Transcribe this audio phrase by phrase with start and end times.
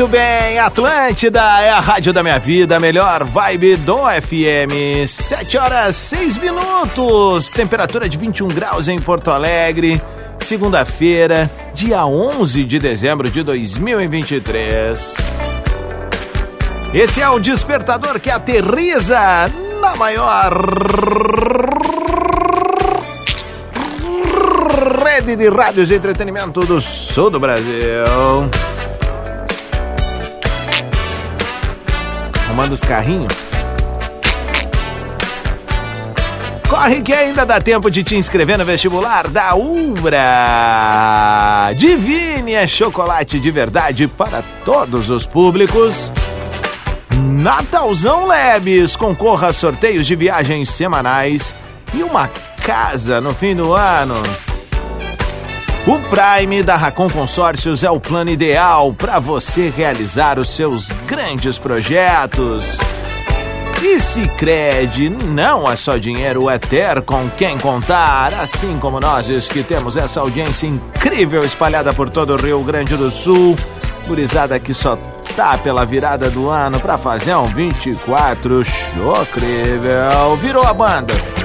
[0.00, 5.06] Muito bem, Atlântida é a rádio da minha vida, a melhor vibe do FM.
[5.06, 10.00] 7 horas 6 minutos, temperatura de 21 graus em Porto Alegre.
[10.38, 15.16] Segunda-feira, dia 11 de dezembro de 2023.
[16.94, 19.20] Esse é o despertador que aterriza
[19.82, 20.64] na maior
[25.04, 28.48] rede de rádios de entretenimento do sul do Brasil.
[32.50, 33.32] Arrumando os carrinhos.
[36.68, 40.18] Corre que ainda dá tempo de te inscrever no vestibular da Ubra.
[41.76, 46.10] Divine é chocolate de verdade para todos os públicos.
[47.14, 51.54] Natalzão Lebes, concorra a sorteios de viagens semanais
[51.94, 52.28] e uma
[52.64, 54.20] casa no fim do ano.
[55.86, 61.58] O Prime da Racon Consórcios é o plano ideal para você realizar os seus grandes
[61.58, 62.78] projetos.
[63.82, 68.34] E se crede, não é só dinheiro, é ter com quem contar.
[68.34, 73.10] Assim como nós que temos essa audiência incrível espalhada por todo o Rio Grande do
[73.10, 73.56] Sul.
[74.06, 74.98] Gurizada que só
[75.34, 80.36] tá pela virada do ano pra fazer um 24 show incrível.
[80.36, 81.39] Virou a banda.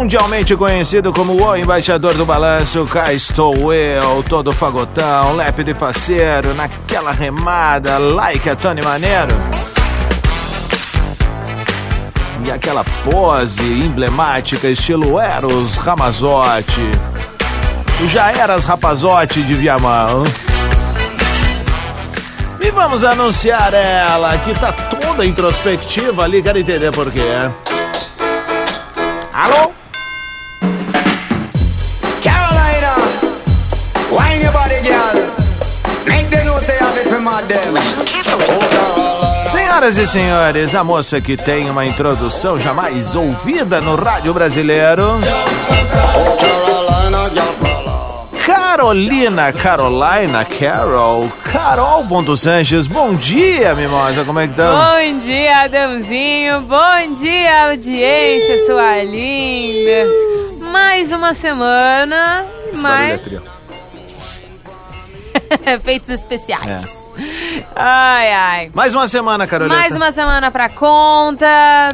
[0.00, 6.54] Mundialmente conhecido como o embaixador do balanço, cá estou eu, todo fagotão, lépido e faceiro,
[6.54, 9.36] naquela remada, like a Tony Maneiro.
[12.42, 16.90] E aquela pose emblemática, estilo Eros Ramazotti.
[18.06, 20.24] Já eras rapazote de Viamão.
[22.58, 27.50] E vamos anunciar ela, que tá toda introspectiva ali, quero entender por quê.
[29.34, 29.79] Alô?
[39.50, 45.20] Senhoras e senhores, a moça que tem uma introdução jamais ouvida no rádio brasileiro.
[48.44, 54.84] Carolina, Carolina, Carol, Carol Bom dos Anjos, bom dia, mimosa, como é que estamos?
[54.84, 56.60] Bom dia, Adãozinho.
[56.62, 60.08] Bom dia, audiência, sua linda.
[60.72, 62.44] Mais uma semana.
[62.72, 63.42] Esse é mais trio.
[65.84, 66.84] feitos especiais.
[66.84, 66.99] É.
[67.74, 68.70] Ai, ai.
[68.74, 69.76] Mais uma semana, Carolina.
[69.78, 71.46] Mais uma semana pra conta.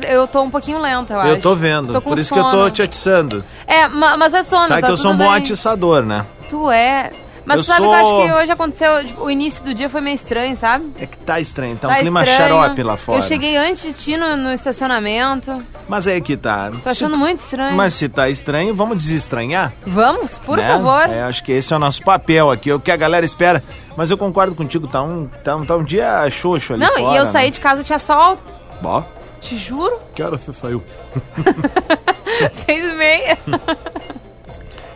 [0.09, 1.31] Eu tô um pouquinho lenta, eu acho.
[1.31, 2.71] Eu tô vendo, Tô por isso que eu tô sono.
[2.71, 3.45] te atiçando.
[3.67, 5.43] É, ma- mas é sono, Sabe tá que eu sou um tudo bom bem.
[5.43, 6.25] atiçador, né?
[6.49, 7.11] Tu é.
[7.47, 9.89] Mas Eu sabe sou- que eu acho que hoje aconteceu, tipo, o início do dia
[9.89, 10.93] foi meio estranho, sabe?
[10.99, 12.55] É que tá estranho, tá um Tá clima estranho.
[12.61, 13.19] xarope lá fora.
[13.19, 15.63] Eu cheguei antes de ti no, no estacionamento.
[15.89, 16.73] Mas aí que tá.
[16.83, 17.77] Tô achando muito estranho.
[17.77, 19.73] Mas se tá estranho, vamos desestranhar?
[19.87, 20.67] Vamos, por né?
[20.67, 21.09] favor.
[21.09, 23.63] É, acho que esse é o nosso papel aqui, é o que a galera espera.
[23.97, 27.15] Mas eu concordo contigo, tá um, tá um, tá um dia xoxo ali Não, fora,
[27.15, 27.31] e eu né?
[27.31, 28.39] saí de casa, tinha sol,
[28.81, 29.05] Bó,
[29.41, 30.83] te juro, que hora você saiu?
[32.67, 33.39] seis e meia.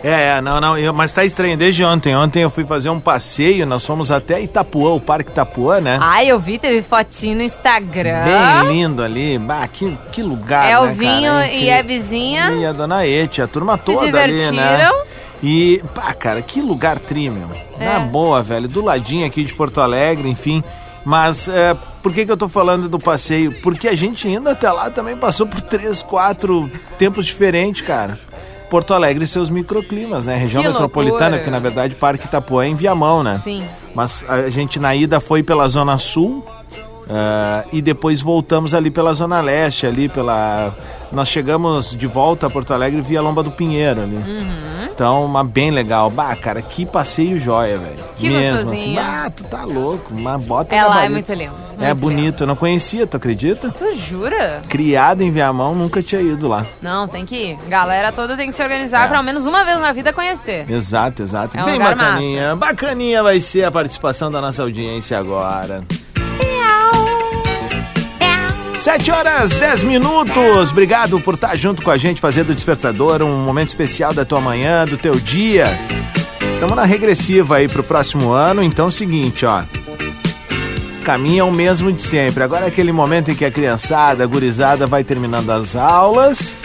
[0.03, 2.17] É, é, não, não, eu- mas tá estranho desde ontem.
[2.17, 5.99] Ontem eu fui fazer um passeio, nós fomos até Itapuã, o Parque Itapuã, né?
[6.01, 8.25] Ai, eu vi, teve fotinho no Instagram.
[8.25, 11.53] Bem lindo ali, bah, que, que lugar, É o né, Vinho cara?
[11.53, 12.51] e a vizinha.
[12.53, 14.91] E a Dona Ete, a turma Se toda ali, né?
[15.43, 17.49] E, pá, cara, que lugar tri, meu.
[17.79, 17.85] É.
[17.85, 18.69] Na boa, velho.
[18.69, 20.63] Do ladinho aqui de Porto Alegre, enfim.
[21.03, 23.51] Mas é, por que, que eu tô falando do passeio?
[23.63, 28.19] Porque a gente indo até lá também passou por três, quatro tempos diferentes, cara.
[28.71, 30.37] Porto Alegre e seus microclimas, né?
[30.37, 31.45] Região Que metropolitana, loucura.
[31.45, 33.41] que na verdade Parque Itapuã é em Viamão, né?
[33.43, 33.65] Sim.
[33.95, 36.45] Mas a gente na ida foi pela Zona Sul
[37.09, 40.73] ah, e depois voltamos ali pela Zona Leste, ali pela.
[41.13, 44.15] Nós chegamos de volta a Porto Alegre via Lomba do Pinheiro ali.
[44.17, 44.89] Uhum.
[44.95, 46.11] Então, uma bem legal.
[46.11, 47.97] Bah, cara, que passeio joia, velho.
[48.17, 48.65] Que Mesmo assim.
[48.67, 48.95] gostosinho.
[48.97, 50.13] Bah, tu tá louco.
[50.15, 51.13] Uma bota É lá, é gabarito.
[51.13, 51.71] muito lindo.
[51.81, 52.43] É muito bonito.
[52.43, 53.69] Eu não conhecia, tu acredita?
[53.69, 53.79] lindo.
[53.79, 54.61] Tu jura?
[54.69, 56.67] Criado em Viamão, nunca tinha ido lá.
[56.83, 57.59] Não, tem que ir.
[57.69, 59.09] Galera toda tem que se organizar É.
[59.09, 60.71] pra ao menos uma vez na vida conhecer.
[60.71, 61.57] Exato, exato.
[61.57, 62.55] É um Bem lugar bacaninha.
[62.57, 65.83] Bacaninha vai ser a participação da nossa audiência agora.
[68.81, 70.71] 7 horas 10 minutos.
[70.71, 74.41] Obrigado por estar junto com a gente, fazendo o despertador, um momento especial da tua
[74.41, 75.79] manhã, do teu dia.
[76.55, 79.65] Estamos na regressiva aí pro próximo ano, então é o seguinte, ó.
[81.05, 82.43] Caminho é o mesmo de sempre.
[82.43, 86.57] Agora é aquele momento em que a criançada, a gurizada vai terminando as aulas.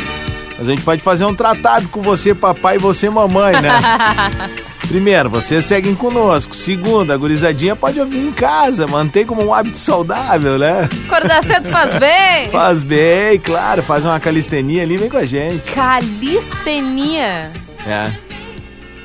[0.57, 3.77] Mas a gente pode fazer um tratado com você, papai, e você, mamãe, né?
[4.87, 6.55] Primeiro, vocês seguem conosco.
[6.55, 10.87] Segundo, a gurizadinha pode ouvir em casa, mantém como um hábito saudável, né?
[11.07, 12.49] Acordar cedo faz bem.
[12.51, 15.71] Faz bem, claro, faz uma calistenia ali, vem com a gente.
[15.71, 17.51] Calistenia.
[17.85, 18.11] É.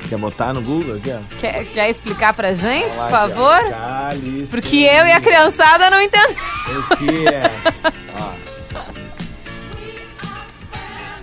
[0.07, 1.19] Quer botar no Google aqui, ó?
[1.39, 3.59] Quer, quer explicar pra gente, por Lá, favor?
[3.69, 4.47] Calistenia.
[4.49, 6.35] Porque eu e a criançada não entendemos.
[6.91, 7.51] O que é?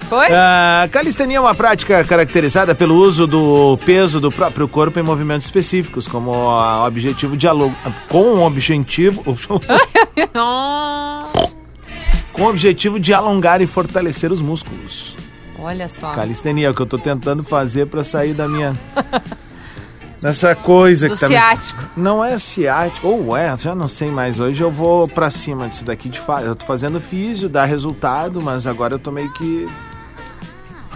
[0.09, 0.27] Foi?
[0.33, 5.47] A calistenia é uma prática caracterizada pelo uso do peso do próprio corpo em movimentos
[5.47, 7.75] específicos, como o objetivo de alo...
[8.09, 9.23] com o objetivo
[12.33, 15.15] com o objetivo de alongar e fortalecer os músculos.
[15.59, 16.13] Olha só.
[16.13, 18.75] Calistenia é o que eu tô tentando fazer pra sair da minha
[20.23, 21.85] dessa coisa Do que tá me- ciático.
[21.97, 24.39] Não é ciático, ou é, já não sei mais.
[24.41, 26.45] Hoje eu vou pra cima disso daqui de fato.
[26.45, 29.69] Eu tô fazendo físio, dá resultado, mas agora eu tô meio que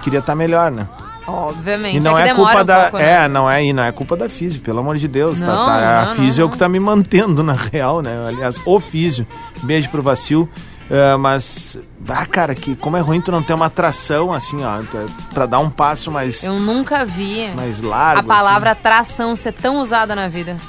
[0.02, 0.86] queria estar melhor, né?
[1.26, 1.96] Obviamente.
[1.96, 2.80] E não é, demora culpa um da.
[2.82, 3.10] pouco, né?
[3.24, 5.38] É, não é, e não é culpa da físio, pelo amor de Deus.
[5.38, 8.24] tá, Não, tá, a não, físio é o que tá me mantendo, na real, né?
[8.26, 9.26] Aliás, o físio.
[9.62, 10.48] Beijo pro Vacil.
[10.90, 11.78] É, mas,
[12.08, 15.46] ah, cara, que como é ruim tu não ter uma atração assim, ó, é- pra
[15.46, 18.20] dar um passo mais, Eu nunca vi mais largo.
[18.20, 20.52] a palavra tração ser tão usada na vida.
[20.56, 20.66] assim.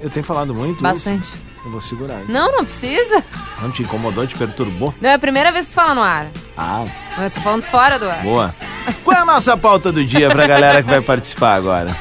[0.00, 1.22] Eu tenho falado muito Bastante.
[1.22, 1.45] isso.
[1.66, 2.20] Eu vou segurar.
[2.28, 3.24] Não, não precisa.
[3.60, 4.94] Não te incomodou, te perturbou?
[5.00, 6.28] Não é a primeira vez que tu fala no ar.
[6.56, 6.84] Ah,
[7.18, 8.22] Eu tô falando fora do ar.
[8.22, 8.54] boa.
[9.02, 11.96] Qual é a nossa pauta do dia pra galera que vai participar agora?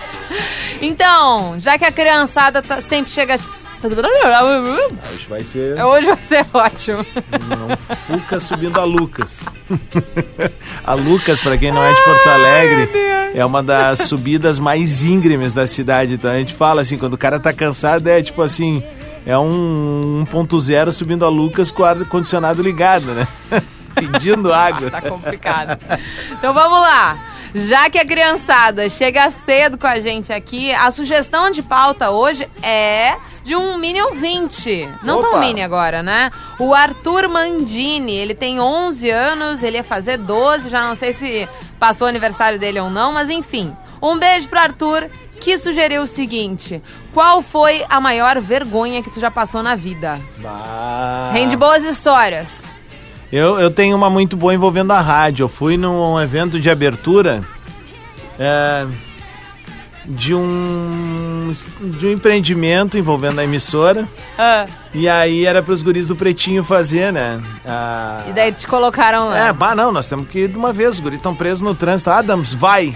[0.82, 3.36] Então, já que a criançada tá- sempre chega.
[3.84, 7.06] Hoje vai ser Hoje vai ser ótimo.
[8.10, 9.42] um Fuca subindo a Lucas.
[10.84, 12.90] a Lucas, pra quem não é de Porto Alegre,
[13.36, 16.14] é uma das subidas mais íngremes da cidade.
[16.16, 18.84] Então a gente fala assim, quando o cara tá cansado, é tipo assim,
[19.26, 23.28] é um 1.0 subindo a Lucas com o ar-condicionado ligado, né?
[23.96, 24.92] Pedindo água.
[24.92, 25.80] Tá complicado.
[26.32, 27.18] Então vamos lá.
[27.56, 32.46] Já que a criançada chega cedo com a gente aqui, a sugestão de pauta hoje
[32.62, 34.90] é de um mini ouvinte.
[35.02, 35.30] Não Opa.
[35.30, 36.32] tão mini agora, né?
[36.60, 41.48] O Arthur Mandini, ele tem 11 anos, ele ia fazer 12, já não sei se
[41.80, 43.74] passou o aniversário dele ou não, mas enfim.
[44.02, 46.82] Um beijo pro Arthur, que sugeriu o seguinte:
[47.14, 50.20] Qual foi a maior vergonha que tu já passou na vida?
[50.38, 51.30] Bah.
[51.34, 52.74] Rende boas histórias.
[53.32, 55.44] Eu, eu tenho uma muito boa envolvendo a rádio.
[55.44, 57.44] Eu fui num evento de abertura
[58.40, 58.86] é,
[60.06, 64.08] de um de um empreendimento envolvendo a emissora.
[64.38, 67.42] Ah, E aí era pros guris do Pretinho fazer, né?
[67.66, 69.48] A- e daí te colocaram lá.
[69.48, 70.92] É, bah, não, nós temos que ir de uma vez.
[70.92, 72.10] Os guris estão presos no trânsito.
[72.12, 72.96] Adams, vai!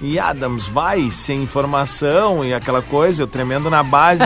[0.00, 4.22] E Adams vai, sem informação e aquela coisa, eu tremendo na base.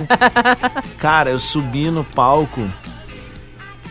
[1.00, 2.60] Cara, eu subi no palco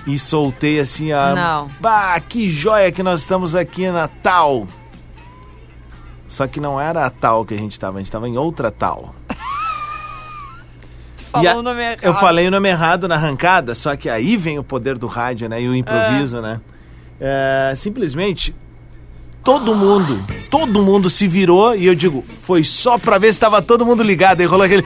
[0.06, 1.34] e soltei assim a.
[1.34, 1.70] Não.
[1.80, 4.68] Bah, que joia que nós estamos aqui na tal.
[6.28, 8.70] Só que não era a tal que a gente tava, a gente tava em outra
[8.72, 9.14] tal.
[11.32, 12.04] Falou a- o nome errado.
[12.04, 15.48] Eu falei o nome errado na arrancada, só que aí vem o poder do rádio,
[15.50, 15.62] né?
[15.62, 16.60] E o improviso, né?
[17.20, 18.56] É, simplesmente,
[19.44, 20.22] todo mundo,
[20.52, 24.04] todo mundo se virou e eu digo, foi só pra ver se tava todo mundo
[24.04, 24.42] ligado.
[24.42, 24.86] Aí rolou aquele.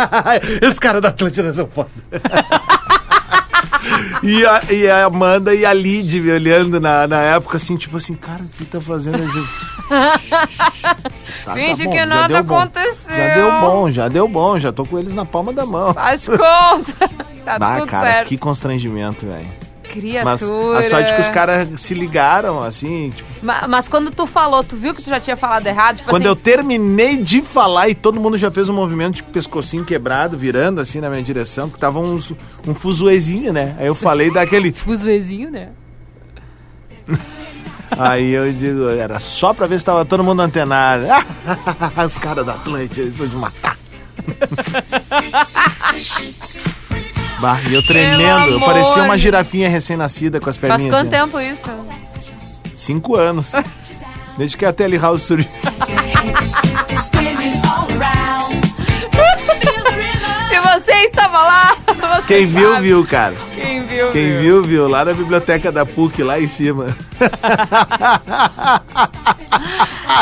[0.62, 1.90] Esse cara da Atlântida são foda.
[4.22, 7.96] E a, e a Amanda e a Lid me olhando na, na época, assim, tipo
[7.96, 9.18] assim, cara, o que tá fazendo?
[9.22, 9.48] Eu digo,
[11.44, 13.16] Tá, Finge bom, que já nada aconteceu.
[13.16, 15.94] Já deu bom, já deu bom, já tô com eles na palma da mão.
[15.94, 17.08] Faz conta.
[17.44, 18.28] tá Ah, tudo cara, certo.
[18.28, 19.48] que constrangimento, velho.
[20.24, 20.78] Mas Criatura.
[20.78, 24.76] a sorte que os caras se ligaram, assim, tipo, Ma- Mas, quando tu falou, tu
[24.76, 25.96] viu que tu já tinha falado errado?
[25.96, 29.22] Tipo quando eu assim, terminei de falar e todo mundo já fez um movimento de
[29.22, 32.32] pescocinho quebrado, virando assim na minha direção, porque tava uns,
[32.66, 33.74] um fuzuezinho, né?
[33.78, 34.70] Aí eu falei daquele.
[34.86, 35.68] Vizinhos, né?
[37.98, 41.04] Aí eu digo, era só pra ver se tava todo mundo antenado.
[42.06, 43.76] Os caras da Atlântida, eles são de matar.
[47.40, 50.94] Bah, e eu tremendo, eu parecia uma girafinha recém-nascida com as Faz perninhas.
[50.94, 51.30] quanto assim.
[51.30, 51.70] tempo isso?
[52.76, 53.52] Cinco anos.
[54.38, 55.50] Desde que a Telly House surgiu.
[60.48, 62.82] Se você estava lá, você Quem viu, sabe.
[62.82, 63.34] viu, cara.
[63.54, 64.88] Quem viu, Quem viu, viu.
[64.88, 66.86] Lá na biblioteca da PUC, lá em cima.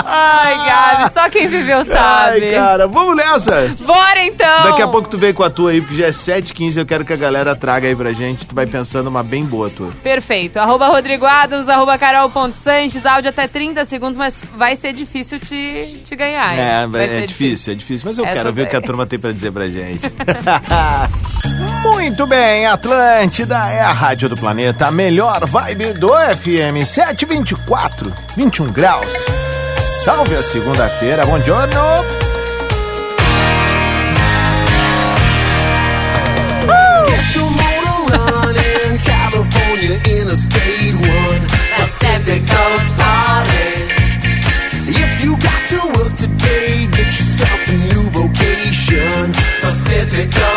[0.04, 2.50] Ai, Gabi, só quem viveu Ai, sabe.
[2.52, 3.73] cara, vamos nessa!
[3.85, 4.64] Bora então!
[4.64, 7.04] Daqui a pouco tu vem com a tua aí, porque já é 7h15 eu quero
[7.04, 8.47] que a galera traga aí pra gente.
[8.47, 9.90] Tu vai pensando uma bem boa tua.
[10.02, 10.58] Perfeito.
[10.58, 16.16] Arroba Rodrigo Adams, arroba Carol.Sanches, áudio até 30 segundos, mas vai ser difícil te, te
[16.16, 16.52] ganhar.
[16.52, 16.61] hein?
[16.61, 18.80] É, Vai é, ser difícil, é difícil, mas eu Essa quero ver o que a
[18.80, 20.00] turma tem pra dizer pra gente.
[21.82, 28.72] Muito bem, Atlântida é a rádio do planeta, a melhor vibe do FM 724, 21
[28.72, 29.08] graus.
[30.04, 32.18] Salve a segunda-feira, bom giorno.
[50.18, 50.48] Get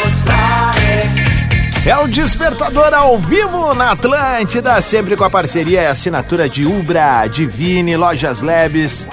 [1.84, 7.26] É o Despertador ao vivo na Atlântida, sempre com a parceria e assinatura de Ubra,
[7.26, 9.08] Divine, Lojas Labs,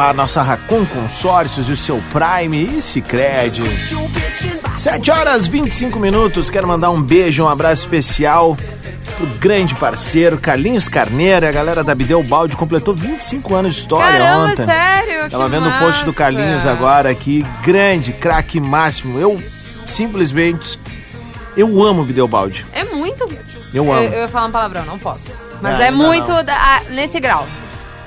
[0.00, 3.62] a nossa Racon Consórcios e o seu Prime e Cicred.
[4.74, 8.56] 7 horas 25 minutos, quero mandar um beijo, um abraço especial
[9.18, 14.18] pro grande parceiro Carlinhos Carneiro, a galera da Bideu Balde completou 25 anos de história
[14.18, 14.64] Caramba, ontem.
[14.64, 15.30] sério?
[15.30, 16.12] Tava que vendo o post do massa.
[16.12, 19.20] Carlinhos agora aqui, grande, craque máximo.
[19.20, 19.40] Eu
[19.86, 20.78] simplesmente
[21.56, 22.64] eu amo o Bideobaldi.
[22.72, 23.28] É muito.
[23.72, 24.02] Eu amo.
[24.02, 25.32] Eu, eu ia falar um palavrão, não posso.
[25.60, 27.46] Mas é ainda muito da- ah, nesse grau.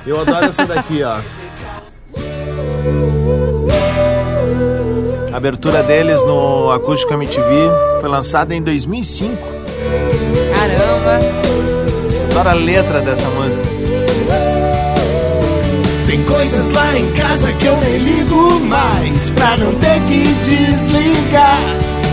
[0.06, 1.18] Eu adoro essa daqui, ó.
[5.32, 7.44] A abertura deles no Acústico MTV
[8.00, 9.36] foi lançada em 2005.
[10.56, 11.20] Caramba.
[12.32, 13.63] Adoro a letra dessa música.
[16.08, 21.60] Tem coisas lá em casa que eu nem ligo mais pra não ter que desligar.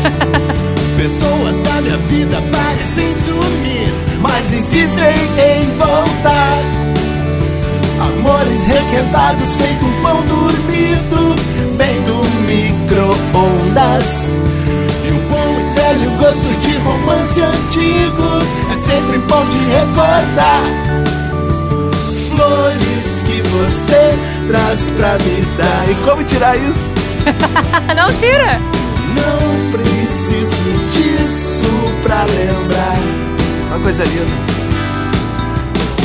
[1.04, 3.92] Pessoas da minha vida parecem sumir,
[4.22, 6.62] mas insistem em voltar.
[8.00, 11.36] Amores requentados, feito um pão dormido,
[11.76, 14.06] bem do micro-ondas.
[15.04, 20.62] E o bom e velho gosto de romance antigo é sempre bom de recordar
[22.30, 24.16] flores que você
[24.48, 25.90] traz pra me dar.
[25.90, 26.90] E como tirar isso?
[27.94, 28.58] Não tira.
[29.14, 30.83] Não preciso
[31.24, 31.70] disso
[32.02, 32.96] pra lembrar.
[33.68, 34.54] Uma coisa linda.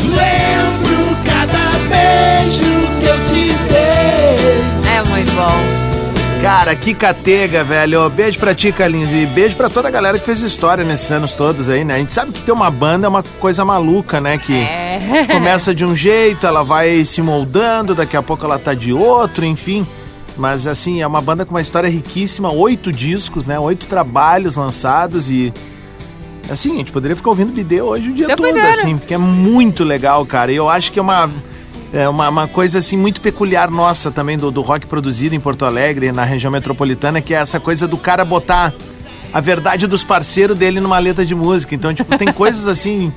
[0.06, 1.60] Lembro cada
[1.90, 4.92] beijo que eu te dei.
[4.96, 5.80] É muito bom.
[6.42, 8.10] Cara, que catega, velho.
[8.10, 9.12] Beijo pra ti, Carlinhos.
[9.12, 11.96] E beijo pra toda a galera que fez história nesses anos todos aí, né?
[11.96, 14.38] A gente sabe que ter uma banda é uma coisa maluca, né?
[14.38, 15.26] Que É.
[15.30, 19.44] começa de um jeito, ela vai se moldando, daqui a pouco ela tá de outro,
[19.46, 19.86] enfim.
[20.40, 23.60] Mas assim, é uma banda com uma história riquíssima, oito discos, né?
[23.60, 25.54] Oito trabalhos lançados e.
[26.50, 28.72] Assim, a gente poderia ficar ouvindo vídeo hoje o dia Eu todo, poderia.
[28.72, 30.52] assim, porque é muito legal, cara.
[30.52, 31.30] E eu acho que é uma.
[31.92, 35.66] É uma, uma coisa assim muito peculiar nossa também do, do rock produzido em Porto
[35.66, 38.74] Alegre, na região metropolitana, que é essa coisa do cara botar
[39.34, 41.74] a verdade dos parceiros dele numa letra de música.
[41.76, 43.12] Então, tipo, tem coisas assim.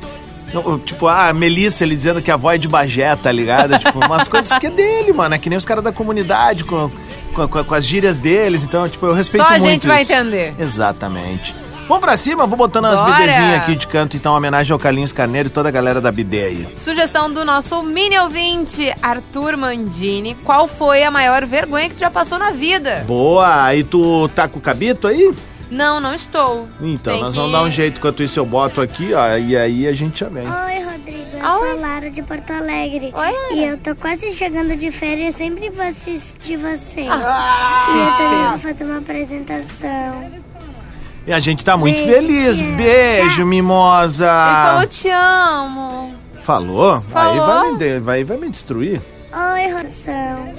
[0.84, 3.78] Tipo, ah, a Melissa, ele dizendo que a avó é de Bagé, tá ligado?
[3.78, 5.34] Tipo, umas coisas que é dele, mano.
[5.34, 6.90] É que nem os caras da comunidade, com,
[7.32, 8.64] com, com- com as gírias deles.
[8.64, 10.12] Então, tipo, eu respeito Só a muito gente vai isso.
[10.12, 10.54] entender.
[10.58, 11.54] Exatamente.
[11.88, 13.12] Vamos pra cima, vou botando umas Bora!
[13.16, 16.44] bidezinhas aqui de canto, então, homenagem ao Carlinhos Carneiro e toda a galera da bidê
[16.44, 16.68] aí.
[16.76, 20.36] Sugestão do nosso mini ouvinte, Arthur Mandini.
[20.44, 23.04] Qual foi a maior vergonha que tu já passou na vida?
[23.06, 25.34] Boa, aí tu tá com o cabito aí?
[25.72, 26.68] Não, não estou.
[26.80, 29.56] Então, Tem nós que- vamos dar um jeito enquanto isso eu boto aqui, ó, e
[29.56, 30.44] aí a gente já vem.
[30.46, 31.22] Oi, Rodrigo.
[31.34, 31.58] Eu Oi.
[31.70, 33.06] sou Lara de Porto Alegre.
[33.06, 33.52] Oi, Lara.
[33.54, 37.08] E eu tô quase chegando de férias, sempre vou assistir vocês.
[37.10, 40.30] Ah, e eu também vou fazer uma apresentação.
[41.26, 42.58] E a gente tá muito Beijo, feliz.
[42.58, 42.72] tia.
[42.76, 43.46] Beijo, Tchau.
[43.46, 44.26] mimosa.
[44.26, 46.14] Ele falou te amo.
[46.42, 46.94] Falou?
[46.96, 47.46] Aí Falou.
[47.46, 49.00] vai me, vai, vai me destruir.
[49.32, 50.52] Oi, Roção.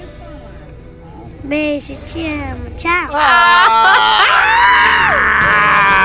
[1.44, 2.70] Beijo, te amo.
[2.74, 3.08] Tchau.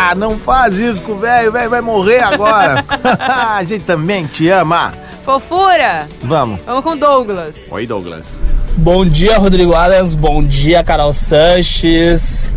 [0.01, 2.84] Ah, não faz isso com o velho, o velho vai morrer agora.
[3.55, 4.93] a gente também te ama.
[5.24, 6.10] Fofura.
[6.22, 6.60] Vamos.
[6.65, 7.55] Vamos com Douglas.
[7.72, 8.36] Oi, Douglas.
[8.75, 10.13] Bom dia, Rodrigo Adams.
[10.13, 12.51] Bom dia, Carol Sanches.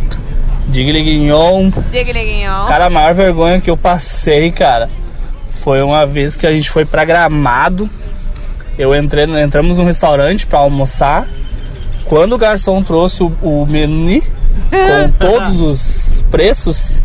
[0.67, 1.71] Digli Guignon.
[1.91, 2.51] Diga, Neguinho.
[2.67, 4.91] Cara, a maior vergonha que eu passei, cara,
[5.51, 7.89] foi uma vez que a gente foi pra Gramado.
[8.77, 11.29] Eu entrei, entramos num restaurante pra almoçar.
[12.04, 14.23] Quando o garçom trouxe o, o menu
[14.71, 17.04] com todos os preços,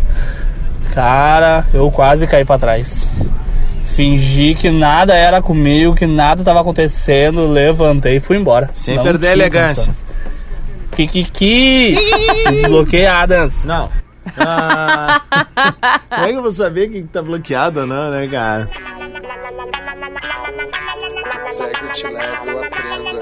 [0.94, 3.10] cara, eu quase caí pra trás.
[3.86, 8.70] Fingi que nada era comigo, que nada tava acontecendo, levantei e fui embora.
[8.76, 9.92] Sem Não perder a elegância.
[10.92, 11.96] Kikiki!
[12.52, 13.66] Desbloqueei Adams.
[13.66, 13.90] Não.
[14.38, 15.22] Ah,
[16.10, 18.68] como é que eu vou saber que tá bloqueado ou não, né, cara?
[21.98, 23.14] Te levo, eu aprendo a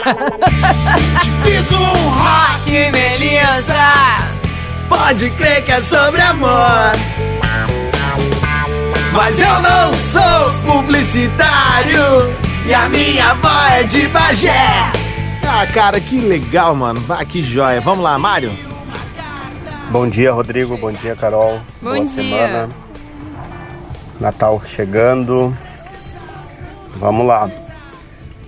[1.20, 3.74] Te fiz um rock, Melissa.
[4.88, 6.92] Pode crer que é sobre amor.
[9.12, 12.34] Mas eu não sou publicitário
[12.66, 14.90] e a minha avó é de Bagé.
[15.46, 17.04] Ah, cara, que legal, mano.
[17.10, 17.82] Ah, que joia.
[17.82, 18.50] Vamos lá, Mário.
[19.90, 20.78] Bom dia, Rodrigo.
[20.78, 21.60] Bom dia, Carol.
[21.82, 22.06] Bom Boa dia.
[22.06, 22.70] semana.
[24.18, 25.54] Natal chegando.
[26.96, 27.50] Vamos lá.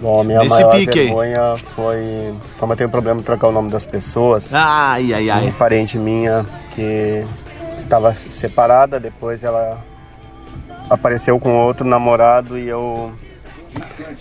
[0.01, 1.07] Bom, a minha Nesse maior pique aí.
[1.07, 2.35] vergonha foi...
[2.59, 5.55] Como eu tenho problema de trocar o nome das pessoas, Ai, ai, uma ai.
[5.57, 6.45] parente minha
[6.75, 7.25] que
[7.79, 9.79] estava separada, depois ela
[10.91, 13.13] apareceu com outro namorado e eu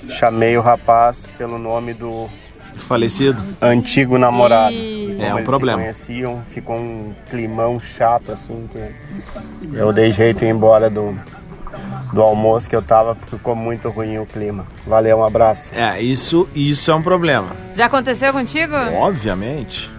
[0.08, 2.30] chamei o rapaz pelo nome do
[2.78, 3.42] Falecido.
[3.60, 4.76] antigo namorado.
[4.76, 5.82] Como É um eles problema.
[5.82, 8.80] Conheciam, ficou um climão chato assim que
[9.74, 11.18] eu dei jeito de ir embora do,
[12.14, 14.66] do almoço que eu tava, ficou muito ruim o clima.
[14.86, 15.74] Valeu, um abraço.
[15.74, 17.48] É, isso, isso é um problema.
[17.76, 18.76] Já aconteceu contigo?
[18.96, 19.90] Obviamente.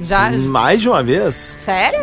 [0.00, 0.30] Já?
[0.30, 1.58] Mais de uma vez.
[1.64, 2.00] Sério?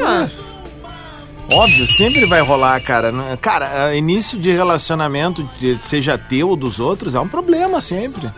[1.51, 3.11] Óbvio, sempre vai rolar, cara.
[3.41, 5.49] Cara, início de relacionamento,
[5.81, 8.29] seja teu ou dos outros, é um problema sempre.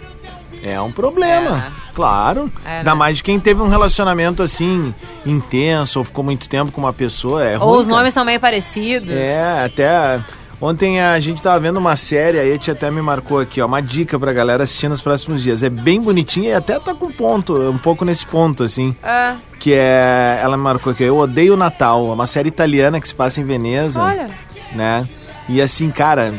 [0.63, 2.51] É um problema, claro.
[2.63, 2.96] É, Ainda né?
[2.98, 4.94] mais de quem teve um relacionamento assim,
[5.25, 7.98] intenso, ou ficou muito tempo com uma pessoa, é ruim, Ou os cara.
[7.98, 9.10] nomes são meio parecidos.
[9.10, 10.22] É, até
[10.62, 13.65] ontem a gente tava vendo uma série, aí a tia até me marcou aqui, ó,
[13.65, 15.63] uma dica pra galera assistir nos próximos dias.
[15.63, 18.96] É bem bonitinha e até tá com ponto, um pouco nesse ponto, assim.
[19.03, 20.39] Ah, Que é.
[20.41, 23.41] Ela me marcou aqui, Eu Odeio o Natal, é uma série italiana que se passa
[23.41, 24.01] em Veneza.
[24.01, 24.30] olha.
[24.74, 25.06] Né?
[25.50, 26.34] E assim, cara,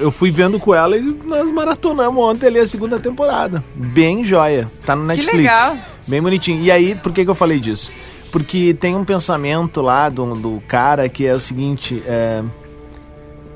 [0.00, 3.62] eu fui vendo com ela e nós maratonamos ontem ali a segunda temporada.
[3.74, 4.68] Bem joia.
[4.84, 5.36] Tá no Netflix.
[5.36, 5.76] legal.
[6.06, 6.60] Bem bonitinho.
[6.62, 7.92] E aí, por que, que eu falei disso?
[8.32, 12.02] Porque tem um pensamento lá do, do cara que é o seguinte.
[12.06, 12.42] É,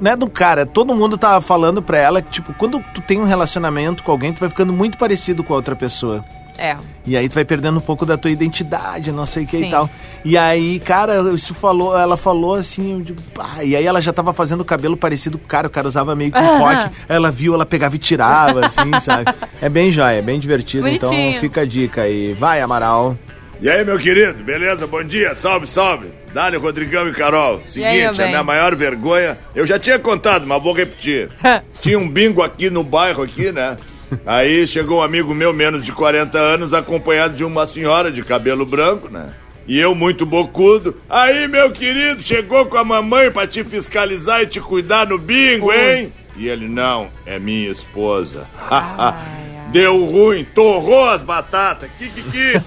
[0.02, 3.20] não é do cara, todo mundo tava falando pra ela que, tipo, quando tu tem
[3.20, 6.24] um relacionamento com alguém, tu vai ficando muito parecido com a outra pessoa.
[6.58, 6.76] É.
[7.06, 9.68] E aí tu vai perdendo um pouco da tua identidade, não sei o que Sim.
[9.68, 9.88] e tal.
[10.24, 14.12] E aí, cara, isso falou, ela falou assim, eu digo, pá, e aí ela já
[14.12, 16.90] tava fazendo o cabelo parecido com o cara, o cara usava meio que um coque.
[17.08, 19.32] Ela viu, ela pegava e tirava, assim, sabe?
[19.60, 21.40] É bem jóia, é bem divertido, então Bonitinho.
[21.40, 22.32] fica a dica aí.
[22.32, 23.16] Vai, Amaral.
[23.62, 24.88] E aí, meu querido, beleza?
[24.88, 26.12] Bom dia, salve, salve.
[26.34, 27.58] Dali, Rodrigão e Carol.
[27.58, 31.30] aí, Seguinte, meu a minha maior vergonha, eu já tinha contado, mas vou repetir.
[31.80, 33.76] Tinha um bingo aqui no bairro aqui, né?
[34.26, 38.66] Aí chegou um amigo meu, menos de 40 anos, acompanhado de uma senhora de cabelo
[38.66, 39.32] branco, né?
[39.68, 40.96] E eu muito bocudo.
[41.08, 45.72] Aí, meu querido, chegou com a mamãe pra te fiscalizar e te cuidar no bingo,
[45.72, 46.12] hein?
[46.36, 48.44] E ele, não, é minha esposa.
[49.72, 51.88] Deu ruim, torrou as batatas.
[51.98, 52.60] Que, que, que.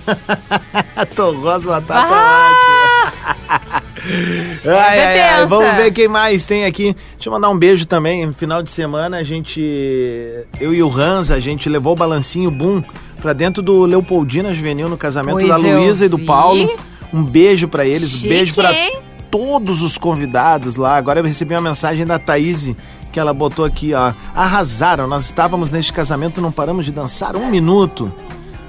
[1.16, 3.82] Torrou as batatas Ah!
[4.66, 5.48] Ai, ai, ai, tensa.
[5.48, 6.96] vamos ver quem mais tem aqui.
[7.14, 8.24] Deixa eu mandar um beijo também.
[8.26, 9.60] No final de semana, a gente.
[10.60, 12.84] Eu e o Hans, a gente levou o balancinho boom
[13.20, 16.20] pra dentro do Leopoldina Juvenil no casamento Pois da Luísa e do.
[16.20, 16.72] Paulo.
[17.12, 19.00] Um beijo pra eles, um Chique, beijo pra hein?
[19.32, 20.98] todos os convidados lá.
[20.98, 22.70] Agora eu recebi uma mensagem da Thaís
[23.16, 24.12] que ela botou aqui, ó.
[24.36, 28.12] Arrasaram, nós estávamos neste casamento, não paramos de dançar um minuto.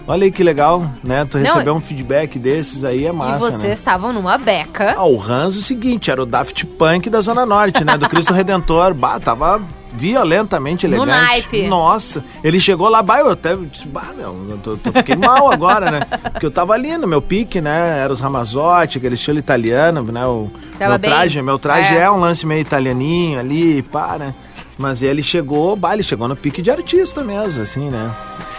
[0.07, 1.25] Olha aí que legal, né?
[1.25, 3.73] Tu Não, receber um feedback desses aí é e massa, vocês né?
[3.73, 4.95] estavam numa beca.
[4.97, 7.99] Ah, o Hans, o seguinte, era o Daft Punk da Zona Norte, né?
[7.99, 8.95] Do Cristo Redentor.
[8.95, 9.61] Bah, tava
[9.97, 11.11] violentamente No elegante.
[11.27, 11.67] naipe.
[11.69, 15.51] Nossa, ele chegou lá, bah, eu até disse, bah, meu, eu tô, tô- fiquei mal
[15.51, 16.01] agora, né?
[16.33, 18.01] Porque eu tava ali no meu pique, né?
[18.03, 20.25] Era os Ramazotti, aquele estilo italiano, né?
[20.27, 21.11] O Tava meu bem.
[21.11, 22.03] traje, meu traje É.
[22.03, 22.11] é.
[22.11, 24.35] um lance meio italianinho ali, pá, né?
[24.79, 28.11] Mas ele chegou, bah, ele chegou no pique de artista mesmo, assim, né?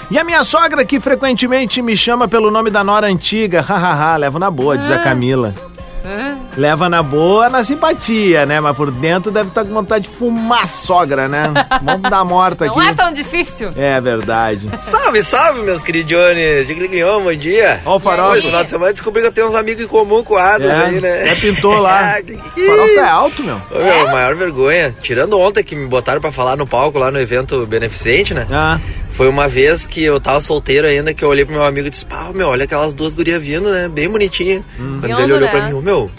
[0.09, 4.39] E a minha sogra, que frequentemente me chama pelo nome da nora antiga, hahaha, levo
[4.39, 4.77] na boa, Ah.
[4.77, 5.53] diz a Camila.
[6.57, 8.59] Leva na boa, na simpatia, né?
[8.59, 11.53] Mas por dentro deve estar com vontade de fumar a sogra, né?
[11.83, 12.75] Vamos dar morta aqui.
[12.75, 13.69] Não é tão difícil.
[13.77, 14.67] É verdade.
[14.79, 16.65] Salve, salve, meus queridones!
[16.65, 17.79] Diglignon, bom dia!
[17.85, 18.35] Ó o farol.
[18.35, 20.37] Esse final de semana eu descobri que eu tenho uns amigos em comum com o
[20.37, 21.25] Adas É, aí, né?
[21.27, 21.97] já pintou lá.
[22.17, 22.21] Ah,
[22.57, 23.61] O farol é alto, meu.
[23.71, 24.95] Ô, meu, maior vergonha.
[25.01, 28.47] Tirando ontem que me botaram pra falar no palco lá no evento beneficente, né?
[28.51, 28.79] Ah,
[29.13, 31.89] Foi uma vez que eu tava solteiro ainda que eu olhei pro meu amigo e
[31.91, 33.87] disse: Pá, meu, olha aquelas duas gurias vindo, né?
[33.87, 34.63] Bem bonitinha.
[34.77, 35.51] Quando Biondo, ele olhou né?
[35.51, 36.09] pra mim, ô, meu,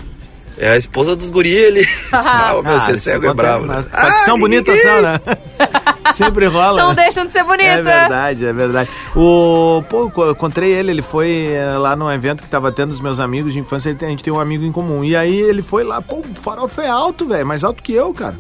[0.58, 1.88] é a esposa dos guri ele.
[2.12, 3.90] ah, meu, ah, você isso cego é bravo, mas né?
[3.90, 5.14] Facção que- bonita que- são, né?
[6.14, 6.82] Sempre rola.
[6.82, 7.02] Não né?
[7.02, 7.64] deixam de ser bonita.
[7.64, 8.90] É verdade, é verdade.
[9.14, 13.00] O, pô, eu encontrei ele, ele foi eh, lá num evento que tava tendo os
[13.00, 15.04] meus amigos de infância, a gente tem um amigo em comum.
[15.04, 18.12] E aí ele foi lá, pô, o farofa é alto, velho, mais alto que eu,
[18.14, 18.36] cara.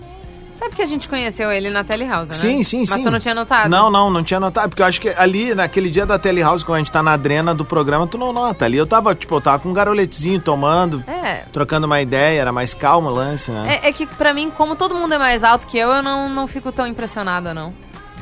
[0.58, 2.34] Sabe que a gente conheceu ele na Telehouse, né?
[2.36, 2.90] Sim, sim, sim.
[2.94, 3.68] Mas tu não tinha notado?
[3.70, 4.68] Não, não, não tinha notado.
[4.70, 7.54] Porque eu acho que ali, naquele dia da Telehouse, quando a gente tá na adrena
[7.54, 8.64] do programa, tu não nota.
[8.64, 11.44] Ali eu tava, tipo, eu tava com um garoletezinho tomando, É.
[11.52, 13.78] trocando uma ideia, era mais calmo o lance, né?
[13.82, 16.28] É, é que pra mim, como todo mundo é mais alto que eu, eu não,
[16.28, 17.72] não fico tão impressionada, não.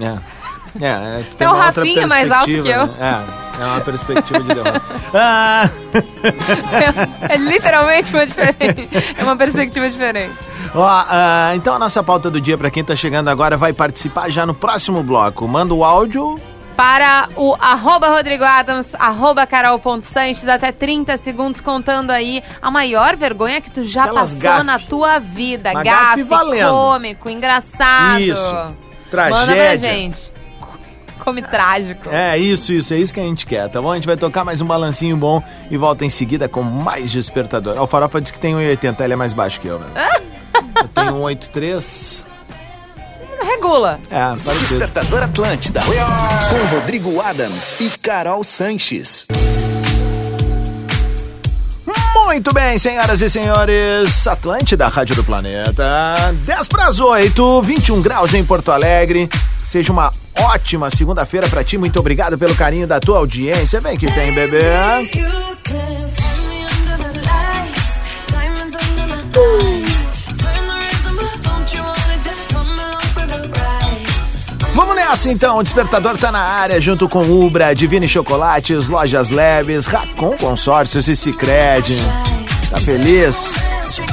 [0.01, 0.19] É.
[0.79, 2.87] É, é, É tem o Rafinha mais alto que eu.
[2.87, 2.95] né?
[3.01, 4.83] É, é uma perspectiva de derrota.
[5.19, 5.71] Ah,
[7.29, 8.89] É literalmente uma diferente.
[9.17, 10.35] É uma perspectiva diferente.
[10.75, 14.29] ó, ah, então a nossa pauta do dia, pra quem tá chegando agora, vai participar
[14.29, 15.47] já no próximo bloco.
[15.49, 16.39] Manda o áudio.
[16.77, 23.63] Para o arroba Rodrigo Adams, arroba carol.sanches, até 30 segundos contando aí a maior vergonha
[23.63, 24.63] que tu já Aquelas passou gafe.
[24.65, 25.71] na tua vida.
[25.71, 26.69] Uma Gafe, gafe valendo.
[26.71, 28.21] cômico, engraçado.
[28.21, 28.43] Isso.
[28.43, 28.75] Manda
[29.11, 29.79] pra Tragédia.
[29.91, 30.36] gente.
[31.27, 32.09] Come trágico.
[32.09, 33.91] É, isso, isso, é isso que a gente quer, tá bom?
[33.91, 37.83] A gente vai tocar mais um balancinho bom e volta em seguida com mais despertador.
[37.83, 39.87] O Farofa disse que tem 1,80, ele é mais baixo que eu, né?
[40.81, 42.23] eu tenho 1,83.
[43.43, 43.99] Regula.
[44.09, 44.53] É.
[44.53, 45.81] Despertador Atlântida.
[45.83, 49.27] Com Rodrigo Adams e Carol Sanches.
[52.15, 58.33] Muito bem, senhoras e senhores, Atlântida, Rádio do Planeta, 10 para as 8, 21 graus
[58.33, 59.29] em Porto Alegre.
[59.65, 60.11] Seja uma
[60.57, 61.77] ótima segunda-feira para ti.
[61.77, 63.79] Muito obrigado pelo carinho da tua audiência.
[63.79, 64.61] Vem que tem, bebê.
[74.75, 79.87] Vamos nessa então, o Despertador tá na área junto com Ubra, Divine Chocolates, Lojas Leves,
[79.87, 81.95] Racon Consórcios e Cicred.
[82.71, 83.53] Tá feliz?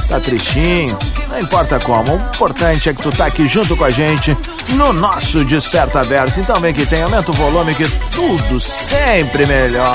[0.08, 0.96] Tá tristinho?
[1.28, 4.36] Não importa como, o importante é que tu tá aqui junto com a gente
[4.70, 6.40] no nosso Desperta Verso.
[6.40, 9.94] Então vem que tem, aumenta o volume que tudo sempre melhora.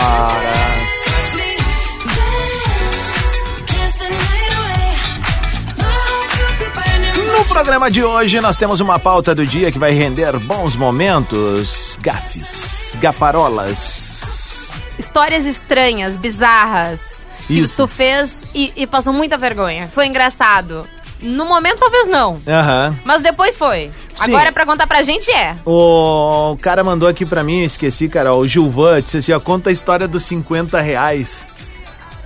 [7.38, 11.98] No programa de hoje nós temos uma pauta do dia que vai render bons momentos,
[12.02, 14.70] gafes, gafarolas.
[14.98, 17.00] Histórias estranhas, bizarras.
[17.48, 17.78] Que Isso.
[17.78, 19.90] tu fez e, e passou muita vergonha.
[19.94, 20.86] Foi engraçado.
[21.22, 22.40] No momento, talvez não.
[22.48, 22.96] Aham.
[23.04, 23.92] Mas depois foi.
[24.16, 24.34] Sim.
[24.34, 25.56] Agora, pra contar pra gente, é.
[25.66, 29.70] O cara mandou aqui pra mim, eu esqueci, cara, o Gilvan disse assim, ó, conta
[29.70, 31.46] a história dos 50 reais.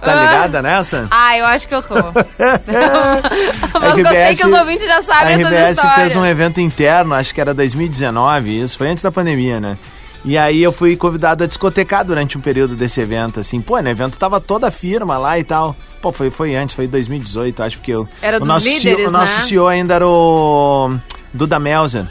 [0.02, 0.16] Tá Ah.
[0.26, 1.08] ligada nessa?
[1.10, 1.96] Ah, eu acho que eu tô.
[3.80, 5.46] Mas A eu sei que os ouvintes já a sabem essas
[5.80, 9.78] RBS fez um evento interno, acho que era 2019, isso foi antes da pandemia, né?
[10.26, 13.60] E aí eu fui convidado a discotecar durante um período desse evento, assim.
[13.60, 15.76] Pô, no evento tava toda a firma lá e tal.
[16.02, 18.08] Pô, foi, foi antes, foi 2018, acho que eu...
[18.22, 19.44] Era o dos nosso líderes, CEO, O nosso né?
[19.46, 20.96] CEO ainda era o
[21.34, 22.06] Duda Melzer.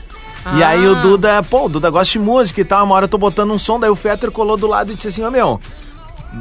[0.56, 0.68] E Ah.
[0.68, 2.84] aí o Duda, pô, o Duda gosta de música e tal.
[2.84, 5.08] Uma hora eu tô botando um som, daí o Fetter colou do lado e disse
[5.08, 5.58] assim, ô meu,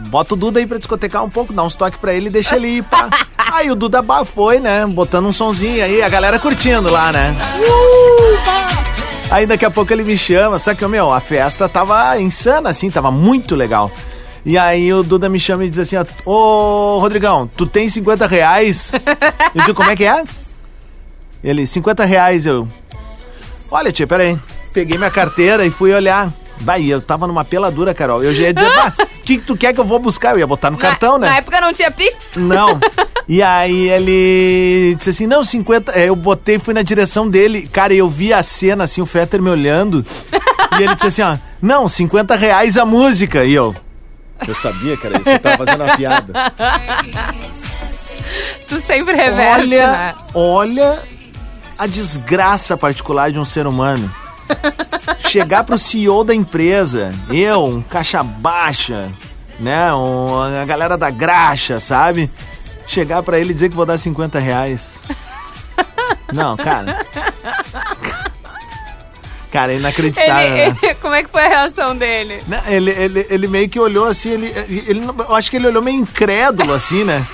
[0.09, 2.57] bota o Duda aí pra discotecar um pouco, dá uns toques pra ele e deixa
[2.57, 3.09] ele ir, pá.
[3.37, 7.33] aí o Duda bah, foi, né, botando um sonzinho aí, a galera curtindo lá, né.
[9.31, 12.89] Aí daqui a pouco ele me chama, só que, meu, a festa tava insana, assim,
[12.89, 13.89] tava muito legal.
[14.45, 18.27] E aí o Duda me chama e diz assim, ó, ô Rodrigão, tu tem 50
[18.27, 18.91] reais?
[19.55, 20.21] Eu digo, como é que é?
[21.41, 22.67] Ele, 50 reais, eu.
[23.71, 24.37] Olha, tia, peraí.
[24.73, 26.29] Peguei minha carteira e fui olhar.
[26.61, 28.23] Vai, eu tava numa peladura, Carol.
[28.23, 30.31] Eu já ia dizer, "Bah, o que, que tu quer que eu vou buscar?
[30.33, 31.27] Eu ia botar no cartão, né?
[31.29, 32.15] Na época não tinha Pix?
[32.35, 32.79] Não.
[33.29, 35.93] E aí ele disse assim, não, 50...
[35.97, 37.65] é, Eu botei, fui na direção dele.
[37.71, 40.05] Cara, eu vi a cena, assim, o Fetter me olhando.
[40.77, 43.45] E ele disse assim, ó, não, 50 reais a música.
[43.45, 43.73] E eu...
[44.45, 46.33] Eu sabia que era isso, eu tava fazendo uma piada.
[48.67, 50.15] Tu sempre reverte, Olha, né?
[50.33, 50.99] olha
[51.77, 54.11] a desgraça particular de um ser humano.
[55.19, 59.11] Chegar pro CEO da empresa, eu, um caixa baixa,
[59.59, 59.93] né?
[59.93, 62.29] Um, a galera da graxa, sabe?
[62.87, 64.93] Chegar pra ele e dizer que vou dar 50 reais.
[66.33, 67.05] Não, cara.
[69.51, 70.77] Cara, é inacreditável, Ele, né?
[70.81, 72.41] ele- como é que foi a reação dele?
[72.47, 74.53] Né, Ele, ele, ele meio que olhou assim, ele,
[74.87, 77.25] ele, não- eu acho que ele olhou meio incrédulo, assim, né?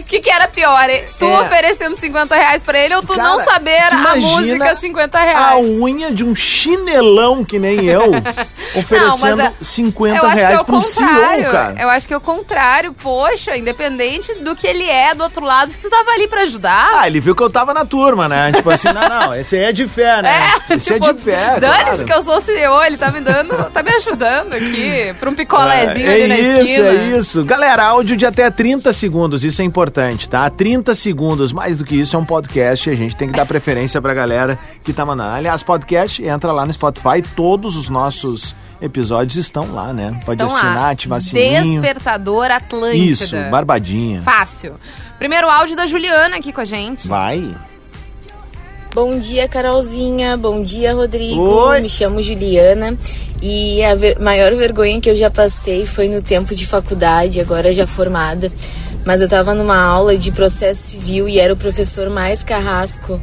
[0.00, 0.86] O que, que era pior?
[1.18, 1.40] Tu É.
[1.40, 5.66] oferecendo 50 reais pra ele ou tu Cara, não saber a música 50 A reais?
[5.80, 8.10] unha de um chinelão que nem eu,
[8.74, 11.74] oferecendo Não, é- 50 eu acho reais é o pra um CEO, cara.
[11.78, 12.92] Eu acho que é o contrário.
[12.92, 16.90] Poxa, independente do que ele é do outro lado, tu tava ali pra ajudar.
[16.94, 18.52] Ah, ele viu que eu tava na turma, né?
[18.52, 20.52] Tipo assim, não, não, esse aí é de fé, né?
[20.70, 22.04] esse é tipo, de fé, Dane-se claro.
[22.04, 25.34] que eu sou o CEO, ele tá me dando, tá me ajudando aqui pra um
[25.34, 26.88] picolézinho é, ali na isso, esquina.
[26.88, 27.44] é isso.
[27.44, 30.48] Galera, áudio de até 30 segundos, isso é importante, tá?
[30.50, 33.46] 30 segundos, mais do que isso é um podcast e a gente tem que dar
[33.46, 35.34] preferência pra galera que tá mandando.
[35.34, 40.20] Aliás, podcast, entra lá no Spotify, todos os nossos episódios estão lá, né?
[40.24, 41.80] Pode Então assinar, lá, ativar sininho.
[41.80, 43.04] Despertador Atlântida.
[43.04, 44.22] Isso, barbadinha.
[44.22, 44.74] Fácil.
[45.18, 47.08] Primeiro áudio da Juliana aqui com a gente.
[47.08, 47.54] Vai.
[48.96, 50.38] Bom dia, Carolzinha.
[50.38, 51.42] Bom dia, Rodrigo.
[51.42, 51.82] Oi.
[51.82, 52.96] Me chamo Juliana
[53.42, 57.74] e a ver- maior vergonha que eu já passei foi no tempo de faculdade, agora
[57.74, 58.50] já formada.
[59.04, 63.20] Mas eu tava numa aula de processo civil e era o professor mais carrasco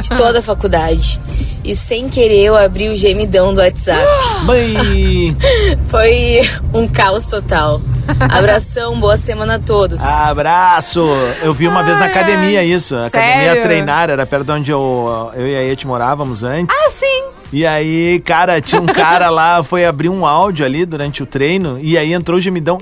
[0.00, 1.20] de toda a faculdade.
[1.62, 4.06] e sem querer eu abri o gemidão do WhatsApp.
[4.44, 5.36] Mãe!
[5.88, 6.40] Foi
[6.72, 7.78] um caos total.
[8.28, 10.02] Abração, boa semana a todos.
[10.02, 11.00] Abraço!
[11.42, 12.94] Eu vi uma vez na academia isso.
[12.96, 16.76] A academia treinar, era perto de onde eu, eu e a Eti morávamos antes.
[16.80, 17.24] Ah, sim!
[17.52, 21.78] E aí, cara, tinha um cara lá, foi abrir um áudio ali durante o treino,
[21.82, 22.78] e aí entrou o gemidão.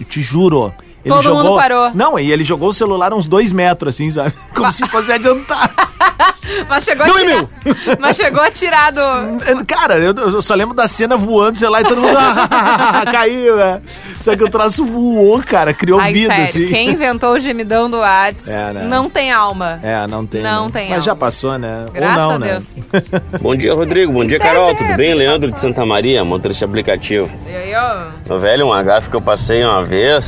[0.00, 0.72] Eu te juro.
[1.04, 1.42] Ele Todo jogou...
[1.44, 1.90] mundo parou.
[1.94, 4.32] Não, e ele jogou o celular uns dois metros, assim, sabe?
[4.54, 5.70] Como se fosse adiantar.
[6.68, 7.36] Mas chegou Não a é tirar.
[7.36, 7.96] meu.
[8.00, 9.64] Mas chegou a tirar do.
[9.66, 12.16] Cara, eu, eu só lembro da cena voando, sei lá, e todo mundo
[13.12, 13.80] caiu, né?
[14.18, 16.66] Só que o troço voou, cara, criou Ai, vida, sério, assim.
[16.66, 18.82] quem inventou o gemidão do Whats É, né?
[18.84, 19.78] não tem alma.
[19.82, 20.42] É, não tem.
[20.42, 20.70] Não né?
[20.72, 21.02] tem Mas alma.
[21.04, 21.86] já passou, né?
[21.92, 22.48] Graças Ou não, a né?
[22.48, 22.74] Deus.
[23.40, 24.12] Bom dia, Rodrigo.
[24.12, 24.74] Bom dia, Carol.
[24.74, 25.14] Tudo bem?
[25.14, 27.30] Leandro de Santa Maria, motorista aplicativo.
[27.48, 28.34] E aí, ó.
[28.34, 30.24] Ô, Velho, um agafe que eu passei uma vez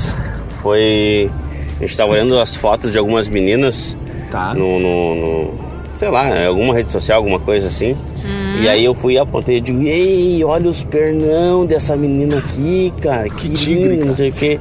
[0.62, 1.30] foi.
[1.78, 3.96] A gente tava olhando as fotos de algumas meninas
[4.30, 4.54] tá.
[4.54, 7.96] no, no- no- Sei lá, em alguma rede social, alguma coisa assim.
[8.60, 12.92] E aí eu fui e apontei e digo, ei, olha os pernão dessa menina aqui,
[13.00, 13.28] cara.
[13.28, 14.60] Que, lindo, não sei o quê.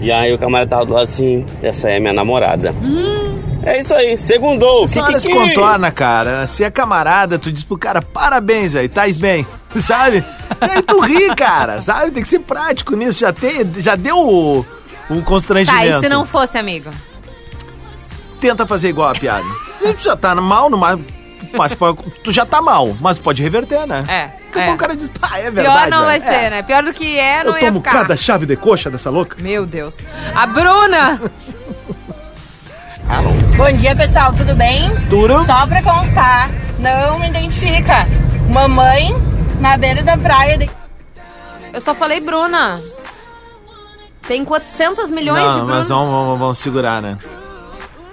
[0.00, 2.74] E aí o camarada tava do lado assim, essa é minha namorada.
[3.62, 4.84] É isso aí, segundou.
[4.84, 6.46] Essa hora se contorna, cara.
[6.46, 9.46] Se é camarada, tu diz pro cara, parabéns, aí, tais bem.
[9.82, 10.22] Sabe?
[10.60, 12.10] E aí tu ri, cara, sabe?
[12.10, 13.20] Tem que ser prático nisso.
[13.20, 14.64] Já, tem, já deu
[15.08, 15.98] o, o Tá, constrangimento.
[15.98, 16.90] e se não fosse amigo?
[18.40, 19.44] Tenta fazer igual a piada.
[19.98, 20.98] Tu já tá mal, no mar,
[21.54, 24.04] mas pode- tu já tá mal, mas pode reverter, né?
[24.08, 24.58] É.
[24.58, 24.72] A é.
[24.72, 25.90] o cara diz, pá, é Pior verdade.
[25.90, 26.30] não vai velho.
[26.32, 26.50] ser, É.
[26.50, 26.62] né?
[26.62, 27.92] Pior do que é, não Eu ia tomo ficar.
[27.92, 29.36] cada chave de coxa dessa louca.
[29.42, 29.98] Meu Deus.
[30.34, 31.20] A Bruna!
[33.56, 34.90] Bom dia, pessoal, tudo bem?
[35.08, 35.44] Tudo.
[35.46, 38.06] Só pra constar, não me identifica.
[38.50, 39.14] Mamãe
[39.60, 40.58] na beira da praia.
[40.58, 40.68] De...
[41.72, 42.80] Eu só falei Bruna.
[44.28, 45.74] Tem 400 milhões de Não, Bruna.
[45.76, 47.16] mas vamos, vamos, vamos segurar, né?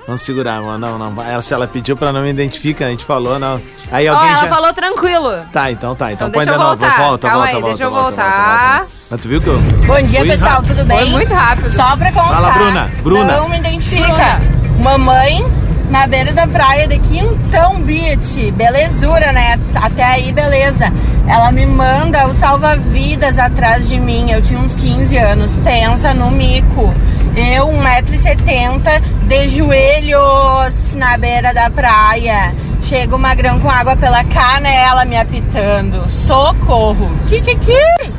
[0.06, 0.78] Vamos segurar, mano.
[0.86, 1.24] Não, não.
[1.24, 3.60] Ela, se ela pediu pra não me identificar, a gente falou, não.
[3.92, 4.50] Aí Ó, alguém ela já...
[4.50, 5.32] falou tranquilo.
[5.52, 6.12] Tá, então tá.
[6.12, 6.76] Então, Então põe de eu novo.
[6.78, 6.98] voltar.
[7.00, 8.48] Volta, Calma volta, aí, volta, deixa eu volta, voltar.
[8.58, 8.94] volta, volta.
[9.10, 9.58] Mas tu viu que eu...
[9.88, 10.68] Bom dia, Fui pessoal, rápido.
[10.76, 11.00] tudo bem?
[11.00, 11.76] Foi muito rápido.
[11.76, 12.34] Só pra constar.
[12.34, 12.92] Fala, Bruna.
[13.02, 13.38] Bruna.
[13.38, 14.42] Não me identifica.
[14.80, 15.63] Mamãe
[15.94, 18.52] na beira da praia de Quintão Beach.
[18.54, 19.60] Belezura, né?
[19.76, 20.92] Até aí, beleza.
[21.28, 24.32] Ela me manda o salva-vidas atrás de mim.
[24.32, 25.52] Eu tinha uns 15 anos.
[25.64, 26.92] Pensa no mico.
[27.38, 32.56] Eu, 1,70m, de joelhos na beira da praia.
[32.82, 36.10] Chega o magrão com água pela canela me apitando.
[36.10, 37.12] Socorro!
[37.30, 38.12] Que que que?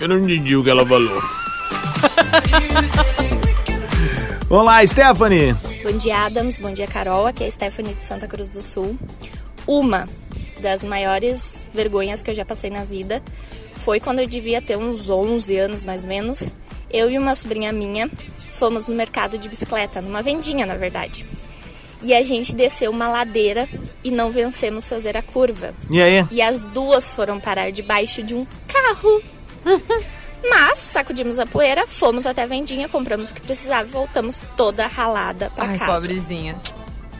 [0.00, 1.22] Eu não entendi o que ela falou.
[4.52, 5.54] Vamos lá, Stephanie.
[5.82, 6.60] Bom dia, Adams.
[6.60, 7.26] Bom dia, Carol.
[7.26, 8.98] Aqui é a Stephanie de Santa Cruz do Sul.
[9.66, 10.06] Uma
[10.60, 13.22] das maiores vergonhas que eu já passei na vida
[13.76, 16.50] foi quando eu devia ter uns 11 anos, mais ou menos.
[16.90, 18.10] Eu e uma sobrinha minha
[18.50, 21.24] fomos no mercado de bicicleta, numa vendinha, na verdade.
[22.02, 23.66] E a gente desceu uma ladeira
[24.04, 25.72] e não vencemos fazer a curva.
[25.88, 26.26] E aí?
[26.30, 29.22] E as duas foram parar debaixo de um carro.
[30.48, 34.86] Mas sacudimos a poeira, fomos até a vendinha, compramos o que precisava e voltamos toda
[34.86, 35.94] ralada pra Ai, casa.
[35.94, 36.56] pobrezinha.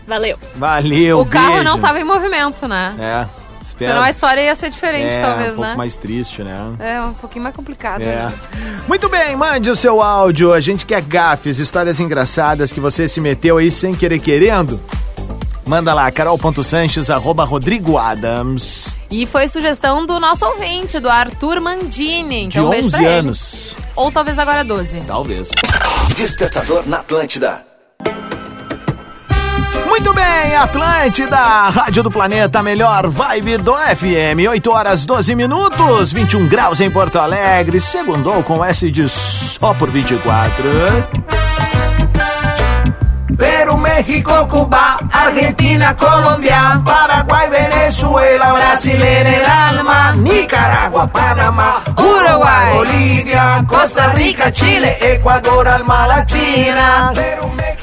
[0.06, 0.36] Valeu.
[0.56, 1.64] Valeu, o carro beijo.
[1.64, 2.94] não tava em movimento, né?
[2.98, 3.92] É, espero.
[3.92, 5.76] Senão a história ia ser diferente, é, talvez, um pouco né?
[5.76, 6.74] mais triste, né?
[6.80, 8.02] É, um pouquinho mais complicado.
[8.02, 8.26] É.
[8.26, 8.32] né?
[8.88, 10.52] Muito bem, mande o seu áudio.
[10.52, 14.80] A gente quer gafes, histórias engraçadas que você se meteu aí sem querer querendo.
[15.64, 18.94] Manda lá, carol.sanches, arroba Rodrigo Adams.
[19.10, 22.48] E foi sugestão do nosso ouvinte, do Arthur Mandini.
[22.48, 23.14] De Então, beijo 11 pra ele.
[23.18, 23.76] anos.
[23.94, 25.00] Ou talvez agora 12.
[25.02, 25.50] Talvez.
[26.16, 27.62] Despertador na Atlântida.
[29.86, 34.48] Muito bem, Atlântida, Rádio do Planeta, melhor vibe do FM.
[34.48, 37.78] 8 horas 12 minutos, 21 graus em Porto Alegre.
[37.80, 40.64] Segundou com S de só por 24.
[43.36, 53.64] Perú, México, Cuba, Argentina, Colombia, Paraguay, Venezuela, Brasil en el alma, Nicaragua, Panamá, Uruguay, Bolivia,
[53.66, 57.12] Costa Rica, Chile, Ecuador, alma latina.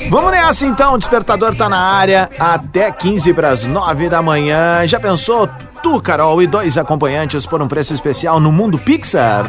[0.10, 4.88] Vamos nessa então, o despertador tá na área até 15 para as 9 da manhã.
[4.88, 5.50] Já pensou?
[5.82, 9.46] Tu, Carol, e dois acompanhantes por um preço especial no Mundo Pixar?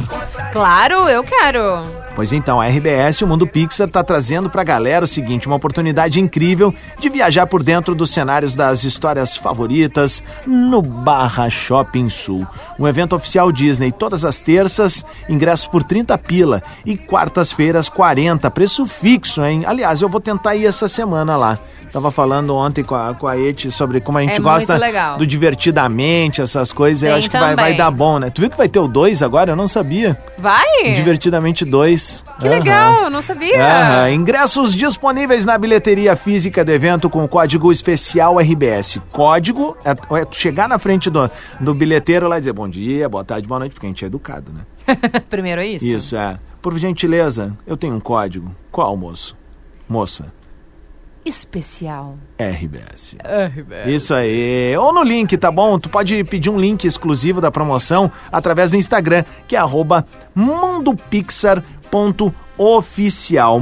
[0.53, 2.00] Claro, eu quero.
[2.21, 6.21] Pois então, a RBS, o Mundo Pixar, tá trazendo pra galera o seguinte, uma oportunidade
[6.21, 12.47] incrível de viajar por dentro dos cenários das histórias favoritas no Barra Shopping Sul.
[12.79, 18.85] Um evento oficial Disney todas as terças, ingressos por 30 pila e quartas-feiras 40, preço
[18.85, 19.63] fixo, hein?
[19.67, 21.59] Aliás, eu vou tentar ir essa semana lá.
[21.93, 24.79] Tava falando ontem com a, com a Eti sobre como a gente É gosta
[25.19, 27.03] do divertidamente, essas coisas.
[27.03, 27.77] eu Tem acho que vai, vai também.
[27.79, 28.31] dar bom, né?
[28.31, 29.51] Tu viu que vai ter o 2 agora?
[29.51, 30.17] Eu não sabia.
[30.39, 30.95] Vai?
[30.95, 32.10] Divertidamente 2.
[32.39, 33.63] Que legal, eu não sabia.
[33.63, 34.11] Aham.
[34.11, 38.99] Ingressos disponíveis na bilheteria física do evento com o código especial RBS.
[39.11, 43.09] Código é, é tu chegar na frente do, do bilheteiro lá e dizer bom dia,
[43.09, 44.61] boa tarde, boa noite, porque a gente é educado, né?
[45.29, 45.85] Primeiro é isso?
[45.85, 46.39] Isso, é.
[46.61, 48.55] Por gentileza, eu tenho um código.
[48.71, 49.37] Qual, moço?
[49.89, 50.33] Moça.
[51.25, 52.17] Especial.
[52.39, 53.17] RBS.
[53.23, 53.89] RBS.
[53.89, 54.75] Isso aí.
[54.77, 55.79] Ou no link, tá bom?
[55.79, 60.07] Tu pode pedir um link exclusivo da promoção através do Instagram, que é arroba
[61.93, 63.61] mundopixar.oficial.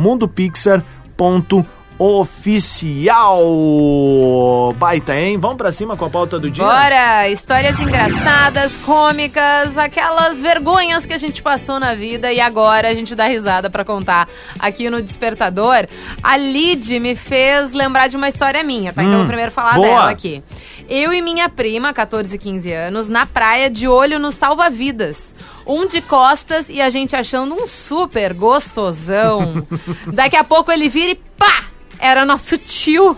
[3.69, 4.73] Mundopixar.oficial.
[4.77, 5.39] Baita, hein?
[5.39, 6.65] Vamos pra cima com a pauta do dia?
[6.65, 7.29] Bora!
[7.29, 13.15] Histórias engraçadas, cômicas, aquelas vergonhas que a gente passou na vida e agora a gente
[13.15, 15.87] dá risada pra contar aqui no Despertador.
[16.23, 19.03] A Lid me fez lembrar de uma história minha, tá?
[19.03, 19.87] Então Hum, vou primeiro falar boa.
[19.87, 20.43] dela aqui.
[20.89, 25.35] Eu e minha prima, 14 e 15 anos, na praia de olho no salva-vidas.
[25.69, 29.67] Um de costas e a gente achando um super gostosão.
[30.13, 31.65] Daqui a pouco ele vira e pá!
[31.99, 33.17] Era nosso tio.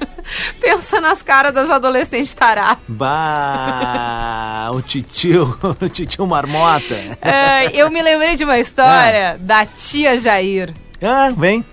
[0.60, 2.82] Pensa nas caras das adolescentes taradas.
[2.88, 6.94] Bah, o titio, o titio marmota.
[7.22, 10.74] É, eu me lembrei de uma história da tia Jair.
[11.00, 11.64] Ah, vem.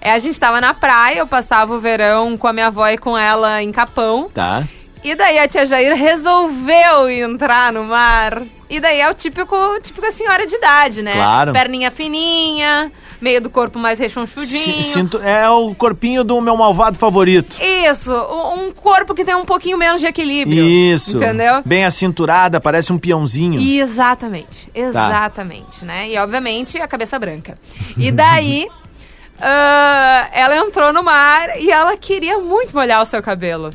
[0.00, 2.96] É, a gente tava na praia, eu passava o verão com a minha avó e
[2.96, 4.30] com ela em Capão.
[4.32, 4.66] Tá.
[5.02, 8.42] E daí a tia Jair resolveu entrar no mar.
[8.68, 11.12] E daí é o típico, típica senhora de idade, né?
[11.14, 11.52] Claro.
[11.52, 14.82] Perninha fininha, meio do corpo mais rechonchudinho.
[14.82, 17.56] Si- Sinto, é o corpinho do meu malvado favorito.
[17.60, 20.62] Isso, um corpo que tem um pouquinho menos de equilíbrio.
[20.64, 21.16] Isso.
[21.16, 21.62] Entendeu?
[21.64, 23.58] Bem acinturada, parece um peãozinho.
[23.60, 26.10] Exatamente, exatamente, né?
[26.10, 27.58] E obviamente a cabeça branca.
[27.96, 28.68] E daí
[29.40, 33.70] ah, ela entrou no mar e ela queria muito molhar o seu cabelo.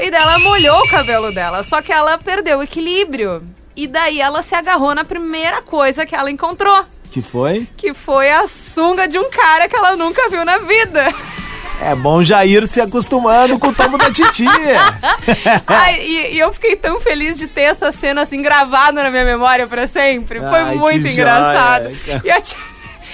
[0.00, 3.42] E daí ela molhou o cabelo dela, só que ela perdeu o equilíbrio.
[3.76, 7.66] E daí ela se agarrou na primeira coisa que ela encontrou, Que foi?
[7.76, 11.12] que foi a sunga de um cara que ela nunca viu na vida.
[11.82, 14.50] É bom já ir se acostumando com o tomo da titia.
[15.66, 19.24] Ai, e, e eu fiquei tão feliz de ter essa cena assim gravada na minha
[19.24, 20.40] memória pra sempre.
[20.40, 21.84] Foi Ai, muito engraçado.
[22.04, 22.20] joia.
[22.22, 22.58] E a tia,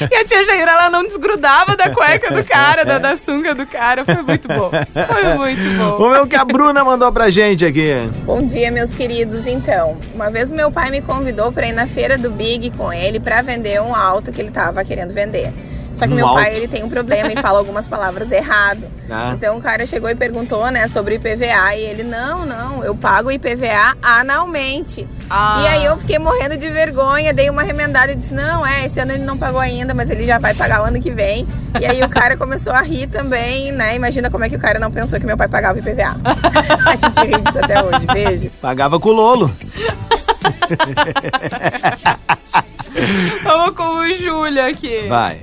[0.00, 3.66] e a tia Jair, ela não desgrudava da cueca do cara, da, da sunga do
[3.66, 4.04] cara.
[4.04, 4.70] Foi muito bom.
[4.70, 5.96] Foi muito bom.
[5.96, 7.92] Vamos ver o que a Bruna mandou pra gente aqui.
[8.24, 9.46] Bom dia, meus queridos.
[9.46, 13.20] Então, uma vez meu pai me convidou para ir na feira do Big com ele
[13.20, 15.52] para vender um auto que ele tava querendo vender.
[15.96, 16.56] Só que Um meu pai auto?
[16.58, 18.84] ele tem um problema e fala algumas palavras errado.
[19.10, 19.30] Ah.
[19.32, 23.32] Então o cara chegou e perguntou, né, sobre IPVA e ele não, não, eu pago
[23.32, 25.08] IPVA anualmente.
[25.30, 25.60] Ah.
[25.62, 29.00] E aí eu fiquei morrendo de vergonha, dei uma remendada e disse: "Não, é, esse
[29.00, 31.46] ano ele não pagou ainda, mas ele já vai pagar o ano que vem".
[31.80, 33.96] E aí o cara começou a rir também, né?
[33.96, 36.16] Imagina como é que o cara não pensou que meu pai pagava IPVA.
[36.86, 38.06] a gente ri disso até hoje.
[38.06, 38.50] Beijo.
[38.60, 39.50] Pagava com o Lolo.
[43.42, 45.06] Vamos com o Júlio aqui.
[45.08, 45.40] Vai.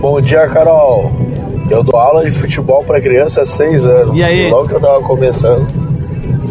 [0.00, 1.10] Bom dia, Carol.
[1.70, 4.18] Eu dou aula de futebol para criança há seis anos.
[4.18, 4.50] E aí?
[4.50, 5.66] Logo que eu tava começando,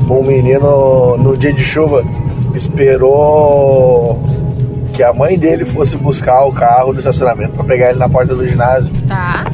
[0.09, 2.03] um menino no dia de chuva
[2.55, 4.17] esperou
[4.93, 8.33] que a mãe dele fosse buscar o carro do estacionamento para pegar ele na porta
[8.33, 8.93] do ginásio.
[9.07, 9.45] Tá.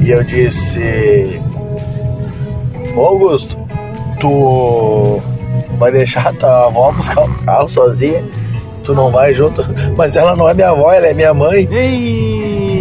[0.00, 1.40] E eu disse:
[2.96, 3.56] Ô Augusto,
[4.20, 5.20] tu
[5.78, 8.24] vai deixar tua avó buscar o carro sozinha?
[8.84, 9.64] Tu não vai junto?
[9.96, 11.68] Mas ela não é minha avó, ela é minha mãe.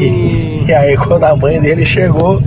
[0.04, 2.42] E, e aí quando a mãe dele chegou,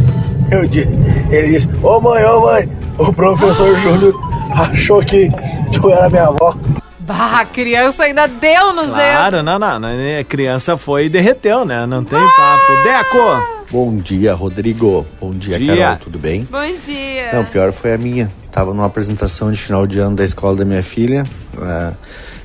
[0.51, 0.89] eu disse,
[1.31, 4.15] ele disse, ô mãe, ô mãe, o professor Júlio
[4.53, 5.31] achou que
[5.73, 6.55] tu era minha avó.
[7.01, 8.97] Bah, a criança ainda deu nos dedos.
[8.97, 9.89] Claro, não, não, não.
[10.21, 11.87] A criança foi e derreteu, né?
[11.87, 12.73] Não tem papo.
[12.83, 13.57] Deco!
[13.71, 15.07] Bom dia, Rodrigo.
[15.21, 15.77] Bom dia, Dia.
[15.77, 15.97] Carol.
[15.99, 16.47] Tudo bem?
[16.51, 17.33] Bom dia.
[17.33, 18.31] Não, pior foi a minha.
[18.51, 21.25] Tava numa apresentação de final de ano da escola da minha filha.
[21.61, 21.93] ah,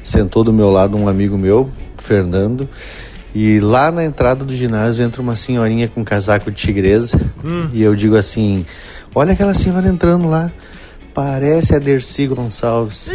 [0.04, 2.68] sentou do meu lado um amigo meu, Fernando.
[3.34, 7.20] E lá na entrada do ginásio entra uma senhorinha com casaco de tigresa.
[7.44, 7.70] Hum.
[7.74, 8.66] E eu digo assim:
[9.16, 10.52] Olha aquela senhora entrando lá.
[11.14, 13.10] Parece a Dercy Gonçalves.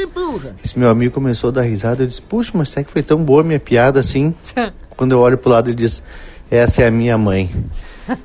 [0.62, 2.02] Esse meu amigo começou a dar risada.
[2.02, 4.34] Eu disse: Puxa, mas será que foi tão boa a minha piada assim?
[4.96, 6.02] Quando eu olho pro lado, ele diz:
[6.50, 7.50] Essa é a minha mãe.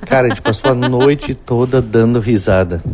[0.06, 2.82] Cara, a gente passou a noite toda dando risada.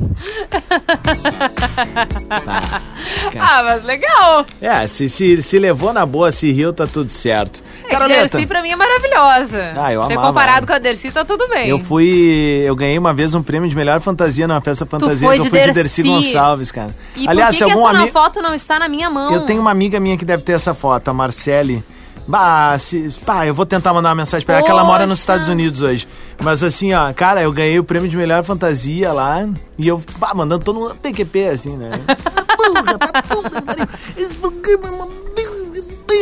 [3.37, 4.47] Ah, mas legal.
[4.61, 7.63] É, se, se, se levou na boa, se riu, tá tudo certo.
[7.89, 9.73] É, a Dercy pra mim é maravilhosa.
[9.77, 11.69] Ah, eu Ter amava comparado com a Dercy, tá tudo bem.
[11.69, 12.63] Eu fui.
[12.65, 15.61] Eu ganhei uma vez um prêmio de melhor fantasia numa festa fantasia que eu fui
[15.61, 16.03] de Dercy.
[16.03, 16.95] Gonçalves, cara.
[17.17, 18.13] E Aliás, por se que, que algum essa na amigo.
[18.13, 19.33] foto não está na minha mão?
[19.33, 21.83] Eu tenho uma amiga minha que deve ter essa foto, a Marcele.
[22.27, 25.19] Bah, se, pá, eu vou tentar mandar uma mensagem pra ela, que ela mora nos.
[25.19, 26.07] Estados Unidos hoje.
[26.43, 29.49] Mas assim, ó, cara, eu ganhei o prêmio de melhor fantasia lá
[29.79, 31.91] e eu, pá, mandando todo mundo PQP, assim, né?
[32.73, 33.89] Porra, pra puta que pariu.
[34.17, 35.07] Esse programa é uma,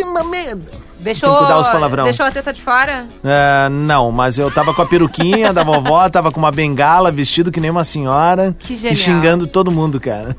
[0.04, 0.86] uma merda.
[0.98, 2.04] Deixou, Tem que cuidar os palavrão.
[2.04, 3.06] deixou a teta de fora?
[3.22, 7.52] É, não, mas eu tava com a peruquinha da vovó, tava com uma bengala, vestido
[7.52, 8.56] que nem uma senhora.
[8.58, 8.92] Que genial.
[8.92, 10.34] E xingando todo mundo, cara.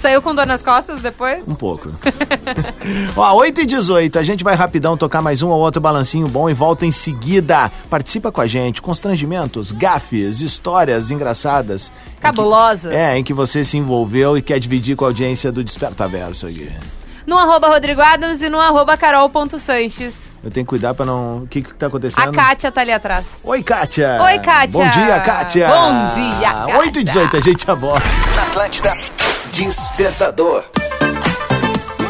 [0.00, 1.42] Saiu com dor nas costas depois?
[1.48, 1.90] Um pouco.
[3.16, 6.48] Ó, 8 e 18, a gente vai rapidão tocar mais um ou outro balancinho bom
[6.48, 7.72] e volta em seguida.
[7.88, 11.90] Participa com a gente, constrangimentos, gafes, histórias engraçadas.
[12.20, 12.92] Cabulosas.
[12.92, 16.46] É, em que você se envolveu e quer dividir com a audiência do Desperta Verso
[16.46, 16.70] aqui.
[17.26, 20.14] No arroba Rodrigo Adams e no arroba carol.sanches.
[20.44, 21.44] Eu tenho que cuidar pra não...
[21.44, 22.28] O que que tá acontecendo?
[22.28, 23.24] A Kátia tá ali atrás.
[23.44, 24.18] Oi, Kátia.
[24.20, 24.72] Oi, Kátia.
[24.72, 25.68] Bom dia, Kátia.
[25.68, 26.78] Bom dia, Kátia.
[26.78, 28.04] 8 e 18, a gente aborda.
[28.34, 28.92] Na Atlântida,
[29.52, 30.64] Despertador.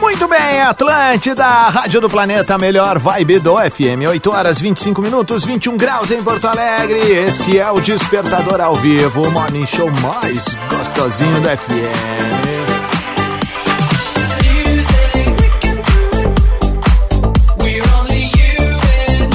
[0.01, 4.09] Muito bem, Atlântida, Rádio do Planeta, melhor vibe do FM.
[4.09, 6.99] 8 horas 25 minutos, 21 graus em Porto Alegre.
[6.99, 12.72] Esse é o Despertador ao vivo, o morning show mais gostosinho do FM.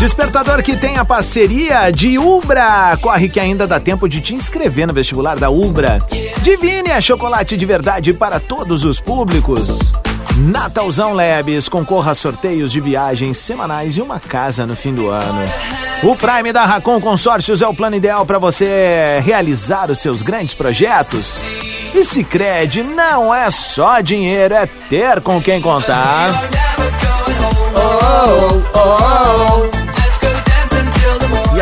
[0.08, 2.98] Despertador que tem a parceria de Ubra.
[3.02, 6.02] Corre que ainda dá tempo de te inscrever no vestibular da Ubra.
[6.42, 9.92] Divine é chocolate de verdade para todos os públicos.
[10.38, 15.44] Natalzão Labs, concorra a sorteios de viagens semanais e uma casa no fim do ano.
[16.02, 20.56] O Prime da Racon Consórcios é o plano ideal para você realizar os seus grandes
[20.56, 21.42] projetos.
[21.94, 26.30] E Sicredi não é só dinheiro, é ter com quem contar.
[29.74, 29.77] E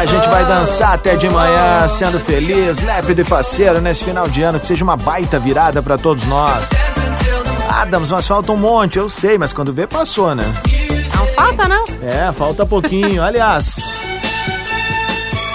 [0.06, 4.44] a gente vai dançar até de manhã, sendo feliz, lépido e parceiro nesse final de
[4.44, 6.70] ano, que seja uma baita virada para todos nós.
[7.68, 10.44] Adams, mas falta um monte, eu sei, mas quando vê, passou, né?
[11.16, 11.86] Não falta, não?
[12.04, 13.24] É, falta pouquinho.
[13.24, 14.00] Aliás,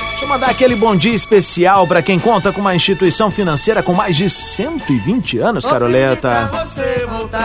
[0.08, 3.94] deixa eu mandar aquele bom dia especial para quem conta com uma instituição financeira com
[3.94, 6.50] mais de 120 anos, Caroleta.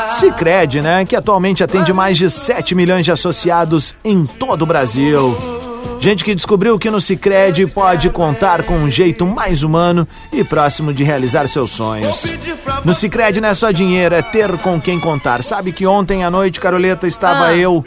[0.09, 1.05] Sicredi, né?
[1.05, 5.54] Que atualmente atende mais de 7 milhões de associados em todo o Brasil.
[5.99, 10.93] Gente que descobriu que no Sicredi pode contar com um jeito mais humano e próximo
[10.93, 12.23] de realizar seus sonhos.
[12.83, 15.43] No Sicredi não é só dinheiro, é ter com quem contar.
[15.43, 17.55] Sabe que ontem à noite, Caroleta, estava Ah.
[17.55, 17.83] eu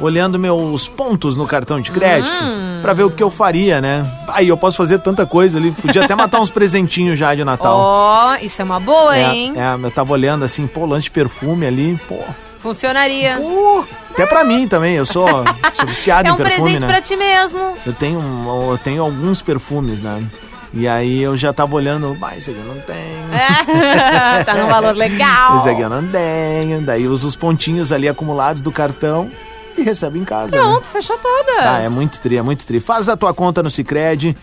[0.00, 2.80] olhando meus pontos no cartão de crédito Hum.
[2.82, 4.04] pra ver o que eu faria, né?
[4.28, 7.76] Aí eu posso fazer tanta coisa ali, podia até matar uns presentinhos já de Natal.
[7.78, 9.52] Ó, isso é uma boa, É, hein?
[9.56, 12.18] é, eu tava olhando assim, pô, lance de perfume ali, pô.
[12.60, 13.40] Funcionaria.
[14.12, 15.26] Até pra mim também, eu sou,
[15.74, 16.86] sou viciado é em um perfume, presente né?
[16.86, 17.74] pra ti mesmo.
[17.86, 18.20] Eu tenho,
[18.70, 20.22] eu tenho alguns perfumes, né?
[20.74, 23.32] E aí eu já tava olhando, mas esse aqui eu não tenho.
[23.32, 25.58] É, tá num valor legal.
[25.58, 26.80] Esse aqui eu não tenho.
[26.80, 29.30] Daí uso os pontinhos ali acumulados do cartão
[29.80, 30.56] e recebo em casa.
[30.56, 30.62] né?
[30.62, 31.58] Pronto, fechou todas.
[31.58, 32.80] Ah, é muito tri, é muito tri.
[32.80, 34.36] Faz a tua conta no Cicred,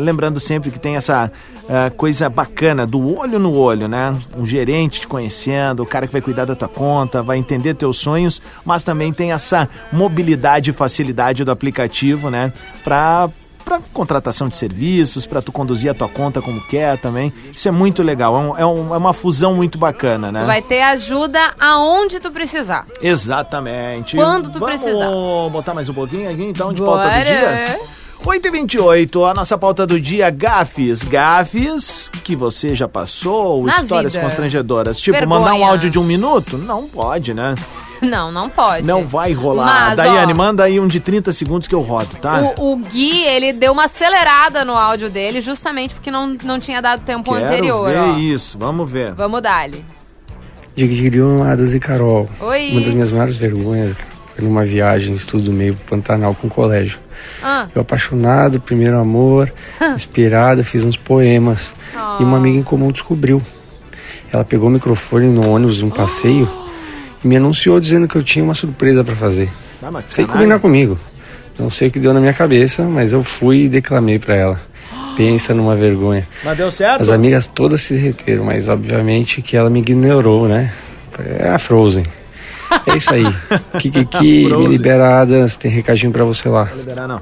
[0.00, 1.30] lembrando sempre que tem essa
[1.68, 4.14] eh, coisa bacana do olho no olho, né?
[4.36, 7.98] Um gerente te conhecendo, o cara que vai cuidar da tua conta, vai entender teus
[7.98, 12.52] sonhos, mas também tem essa mobilidade e facilidade do aplicativo, né?
[12.82, 13.28] Pra
[13.62, 17.32] para contratação de serviços, para tu conduzir a tua conta como quer também.
[17.52, 20.40] Isso é muito legal, é, um- é um- é uma fusão muito bacana, né?
[20.40, 22.86] Tu vai ter ajuda aonde tu precisar.
[23.00, 24.16] Exatamente.
[24.16, 25.08] Quando tu Vamos precisar.
[25.50, 27.02] botar mais um pouquinho aqui, então, de Bora.
[27.08, 27.80] pauta do dia?
[28.24, 31.02] 8 e 28 a nossa pauta do dia, gafes.
[31.02, 34.24] Gafes que você já passou, Na histórias vida.
[34.24, 35.00] constrangedoras.
[35.00, 35.40] Tipo, Vergonha.
[35.40, 36.56] mandar um áudio de um minuto?
[36.56, 37.56] Não pode, né?
[38.00, 38.86] Não, não pode.
[38.86, 39.88] Não vai rolar.
[39.88, 42.52] Mas, Daiane, ó, manda aí um de 30 segundos que eu rodo, tá?
[42.58, 46.80] O, o Gui, ele deu uma acelerada no áudio dele, justamente porque não, não tinha
[46.80, 48.16] dado tempo Quero anterior, ver ó.
[48.18, 49.14] isso, vamos ver.
[49.14, 49.84] Vamos dar-lhe.
[50.74, 52.28] Digiriam, Adas e Carol.
[52.40, 52.70] Oi.
[52.72, 53.94] Uma das minhas maiores vergonhas
[54.34, 56.98] foi numa viagem, estudo meio Pantanal com o colégio.
[57.42, 57.68] Ah.
[57.74, 59.52] Eu apaixonado, primeiro amor,
[59.94, 61.74] inspirado, fiz uns poemas.
[62.20, 63.42] E uma amiga em comum descobriu.
[64.32, 66.48] Ela pegou o microfone no ônibus de um passeio
[67.22, 69.50] e me anunciou dizendo que eu tinha uma surpresa para fazer.
[69.82, 70.98] Ah, Sem combinar comigo.
[71.58, 74.60] Não sei o que deu na minha cabeça, mas eu fui e declamei para ela.
[75.16, 76.26] Pensa numa vergonha.
[76.42, 77.02] Mas deu certo?
[77.02, 80.72] As amigas todas se derreteram, mas obviamente que ela me ignorou, né?
[81.18, 82.04] É a Frozen.
[82.86, 83.24] É isso aí.
[83.78, 84.68] Kikiki, me Frozen.
[84.68, 86.64] liberadas, tem recadinho pra você lá.
[86.64, 87.20] Vou liberar, não.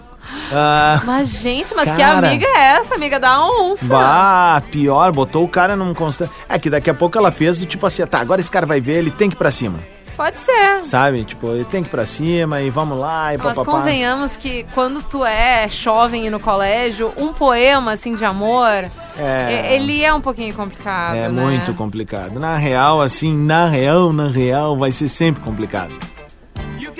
[0.52, 2.28] Ah, Mas, gente, mas que Cara.
[2.28, 2.94] amiga é essa?
[2.94, 3.86] Amiga da onça.
[3.86, 6.30] Bah, pior, botou o cara num constante.
[6.48, 8.80] É que daqui a pouco ela fez do tipo assim, tá, agora esse cara vai
[8.80, 9.78] ver, ele tem que ir pra cima.
[10.20, 10.84] Pode ser.
[10.84, 11.24] Sabe?
[11.24, 13.78] Tipo, ele tem que ir pra cima e vamos lá e Mas papapá.
[13.78, 18.84] convenhamos que quando tu é jovem e no colégio, um poema assim de amor,
[19.18, 19.74] É.
[19.74, 21.14] ele é um pouquinho complicado.
[21.16, 21.42] É né?
[21.42, 22.38] muito complicado.
[22.38, 25.94] Na real, assim, na real, na real, vai ser sempre complicado.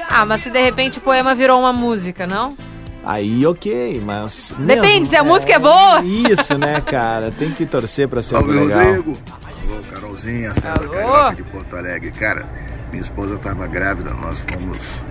[0.09, 2.57] Ah, mas se de repente o poema virou uma música, não?
[3.05, 4.55] Aí, ok, mas.
[4.59, 6.01] Depende, mesmo- se a música é boa.
[6.03, 7.31] Isso, né, cara?
[7.31, 8.83] Tem que torcer pra ser algo legal.
[8.83, 9.19] Rodrigo.
[9.31, 12.11] Alô, Carolzinha, Sandra Carioca de Porto Alegre.
[12.13, 12.47] Cara,
[12.91, 15.03] Minha esposa estava grávida, nós fomos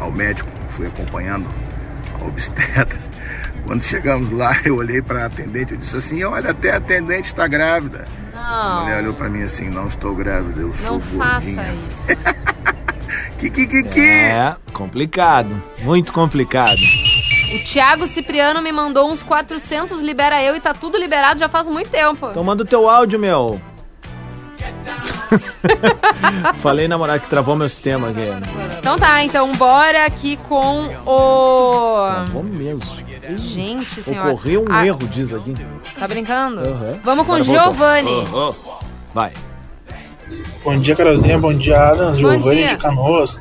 [0.00, 1.46] ao médico, fui acompanhando
[2.20, 3.00] a obstetra.
[3.66, 7.26] Quando chegamos lá, eu olhei para a atendente, eu disse assim: Olha, até a atendente
[7.26, 8.06] está grávida.
[8.34, 8.82] A Não.
[8.82, 11.74] mulher olhou para mim assim: Não estou grávida, eu sou Não faça gordinha.
[11.74, 12.06] isso.
[13.38, 14.00] que, que, que, que?
[14.00, 15.62] É, complicado.
[15.80, 16.78] Muito complicado.
[17.54, 21.66] O Thiago Cipriano me mandou uns 400, libera eu e tá tudo liberado já faz
[21.68, 22.28] muito tempo.
[22.30, 23.60] Então manda o teu áudio, meu.
[26.58, 28.20] Falei namorar que travou meu sistema aqui.
[28.78, 32.06] Então tá, então bora aqui com o.
[32.24, 32.80] Travou mesmo.
[33.36, 34.30] Gente senhora.
[34.32, 35.54] Ocorreu um Ah, erro, diz aqui.
[35.98, 36.60] Tá brincando?
[36.60, 36.98] Aham.
[37.04, 37.42] Vamos com.
[37.42, 38.26] Giovanni.
[39.14, 39.32] Vai.
[40.64, 41.38] Bom dia, Carolzinha.
[41.38, 42.20] Bom dia, Adams.
[42.20, 43.40] Bom Giovanni de Canoas.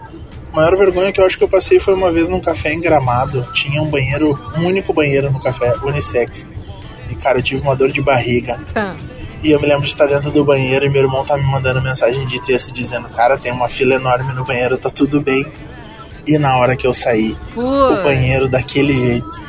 [0.51, 2.81] A maior vergonha que eu acho que eu passei foi uma vez num café em
[2.81, 3.45] Gramado.
[3.53, 6.47] Tinha um banheiro, um único banheiro no café, unissex.
[7.09, 8.57] E, cara, eu tive uma dor de barriga.
[9.43, 11.81] E eu me lembro de estar dentro do banheiro e meu irmão tá me mandando
[11.81, 15.45] mensagem de texto dizendo: Cara, tem uma fila enorme no banheiro, tá tudo bem.
[16.25, 19.47] E na hora que eu saí, o banheiro daquele jeito.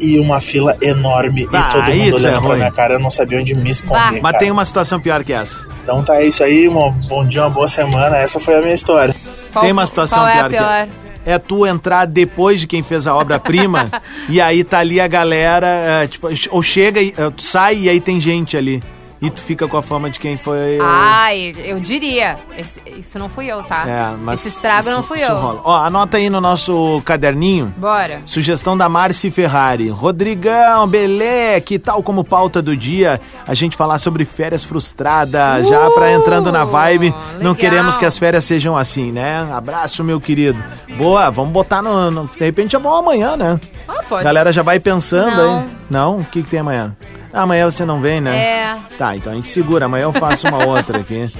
[0.00, 2.58] E uma fila enorme Ah, e todo mundo é olhando pra ruim.
[2.58, 4.20] minha cara, eu não sabia onde me esconder.
[4.22, 4.38] Mas cara.
[4.38, 5.66] tem uma situação pior que essa.
[5.82, 6.92] Então tá isso aí, irmão.
[7.08, 8.16] Bom dia, uma boa semana.
[8.16, 9.14] Essa foi a minha história.
[9.60, 10.86] tem uma situação qual é a pior, pior?
[10.86, 13.90] que é tu entrar depois de quem fez a obra-prima
[14.30, 17.88] e aí tá ali a galera, é, tipo, ou chega, e, é, tu sai e
[17.88, 18.82] aí tem gente ali.
[19.20, 20.78] E tu fica com a fama de quem foi.
[20.80, 22.36] Ai, eu diria.
[22.56, 23.84] Esse- isso não fui eu, tá?
[23.88, 25.36] É, mas Esse estrago não isso- fui isso eu.
[25.36, 25.60] rola.
[25.64, 27.74] Ó, anota aí no nosso caderninho.
[27.76, 28.22] Bora.
[28.24, 29.88] Sugestão da Marci Ferrari.
[29.88, 35.90] Rodrigão, Belé, que tal como pauta do dia a gente falar sobre férias frustradas, já
[35.90, 37.10] pra entrando na vibe.
[37.32, 37.54] Não legal.
[37.56, 39.48] queremos que as férias sejam assim, né?
[39.52, 40.62] Abraço, meu querido.
[40.96, 42.08] Boa, vamos botar no.
[42.10, 43.58] no- de repente é bom amanhã, né?
[43.88, 44.22] Ah, pode.
[44.22, 45.58] Galera já vai pensando Não.
[45.60, 45.66] aí.
[45.90, 46.18] Não?
[46.20, 46.96] O que, que tem amanhã?
[47.32, 48.36] Amanhã você não vem, né?
[48.36, 48.78] É.
[48.96, 49.86] Tá, então a gente segura.
[49.86, 51.30] Amanhã eu faço uma outra aqui.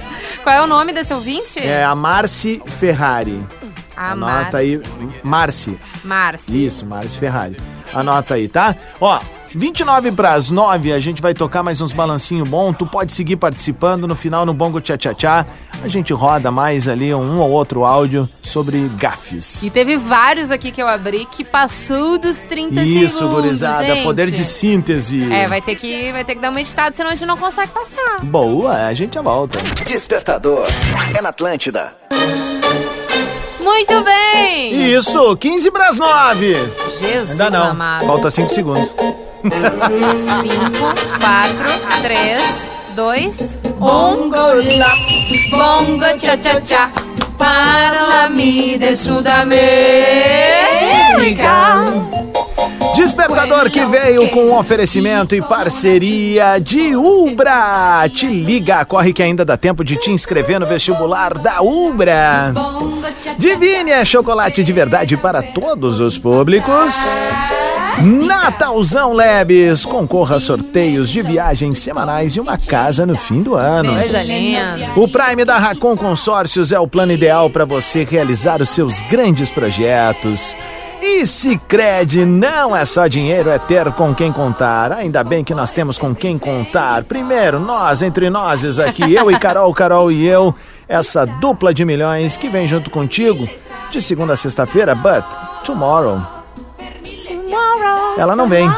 [0.43, 1.59] Qual é o nome desse ouvinte?
[1.59, 3.43] É a Marci Ferrari.
[3.95, 4.81] A Anota aí.
[5.23, 5.77] Marci.
[6.03, 6.55] Márcia.
[6.55, 7.57] Isso, Márcio Ferrari.
[7.93, 8.75] Anota aí, tá?
[9.01, 9.19] Ó,
[9.53, 12.71] 29 para as 9, a gente vai tocar mais uns balancinho bom.
[12.71, 15.45] Tu pode seguir participando no final no Bongo Tchá Tchá Tchá.
[15.81, 19.63] A gente roda mais ali um ou outro áudio sobre gafes.
[19.63, 23.35] E teve vários aqui que eu abri que passou dos 30 Isso, segundos.
[23.41, 24.03] gurizada, gente.
[24.03, 25.31] poder de síntese.
[25.31, 27.71] É, vai ter, que, vai ter que dar uma editada, senão a gente não consegue
[27.71, 28.19] passar.
[28.23, 29.57] Boa, a gente já volta.
[29.85, 30.65] Despertador.
[31.17, 31.93] É na Atlântida.
[33.59, 34.93] Muito bem!
[34.93, 36.53] Isso, 15 para as 9.
[36.99, 38.05] Jesus Ainda não, amado.
[38.05, 38.93] falta 5 segundos.
[39.41, 39.49] 5,
[41.19, 42.43] 4, 3,
[42.95, 44.29] 2, 1.
[45.51, 46.91] Bongo cha cha cha.
[47.37, 49.59] Parlami de Sudamérica.
[52.95, 58.09] Despertador que veio com oferecimento e parceria de Ubra.
[58.13, 62.53] Te liga, corre que ainda dá tempo de te inscrever no vestibular da Ubra.
[63.37, 66.93] Divine é chocolate de verdade para todos os públicos.
[67.97, 73.93] Natalzão Lebes, concorra a sorteios de viagens semanais e uma casa no fim do ano.
[73.93, 74.91] Coisa linda.
[74.95, 79.49] O Prime da Racon Consórcios é o plano ideal para você realizar os seus grandes
[79.49, 80.55] projetos.
[81.01, 84.91] E Sicredi não é só dinheiro, é ter com quem contar.
[84.91, 87.03] Ainda bem que nós temos com quem contar.
[87.03, 90.53] Primeiro, nós, entre nós aqui, eu e Carol, Carol e eu,
[90.87, 93.47] essa dupla de milhões que vem junto contigo
[93.89, 95.23] de segunda a sexta-feira, but
[95.63, 96.38] tomorrow.
[98.17, 98.69] Ela não vem.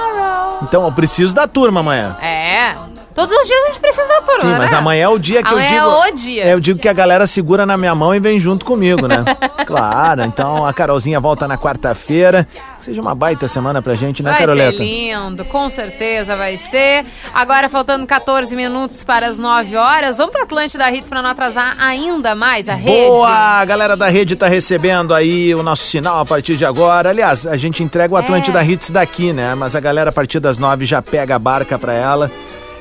[0.61, 2.15] Então eu preciso da turma amanhã.
[2.21, 2.75] É.
[3.13, 4.77] Todos os dias a gente precisa da turma, Sim, mas né?
[4.77, 5.89] amanhã é o dia que Amanhã eu digo.
[5.89, 6.43] é o dia.
[6.45, 9.23] É, eu digo que a galera segura na minha mão e vem junto comigo, né?
[9.67, 12.47] claro, então a Carolzinha volta na quarta-feira.
[12.79, 14.77] Seja uma baita semana pra gente, né, Vai Caroleta?
[14.77, 17.05] ser lindo, com certeza vai ser.
[17.33, 20.17] Agora faltando 14 minutos para as 9 horas.
[20.17, 23.07] Vamos para Atlântida Hits para não atrasar ainda mais a rede.
[23.07, 23.29] Boa!
[23.59, 27.09] A galera da rede tá recebendo aí o nosso sinal a partir de agora.
[27.09, 29.53] Aliás, a gente entrega o Atlântida Hits daqui, né?
[29.53, 32.31] Mas a galera a partir das nove já pega a barca pra ela.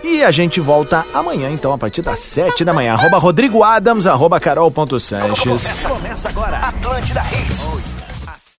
[0.03, 2.94] E a gente volta amanhã, então, a partir das sete da manhã.
[2.94, 5.84] Arroba Rodrigo Adams, arroba Carol.Sanches.
[5.86, 6.57] Começa agora.
[6.57, 7.99] Atlântida Hits.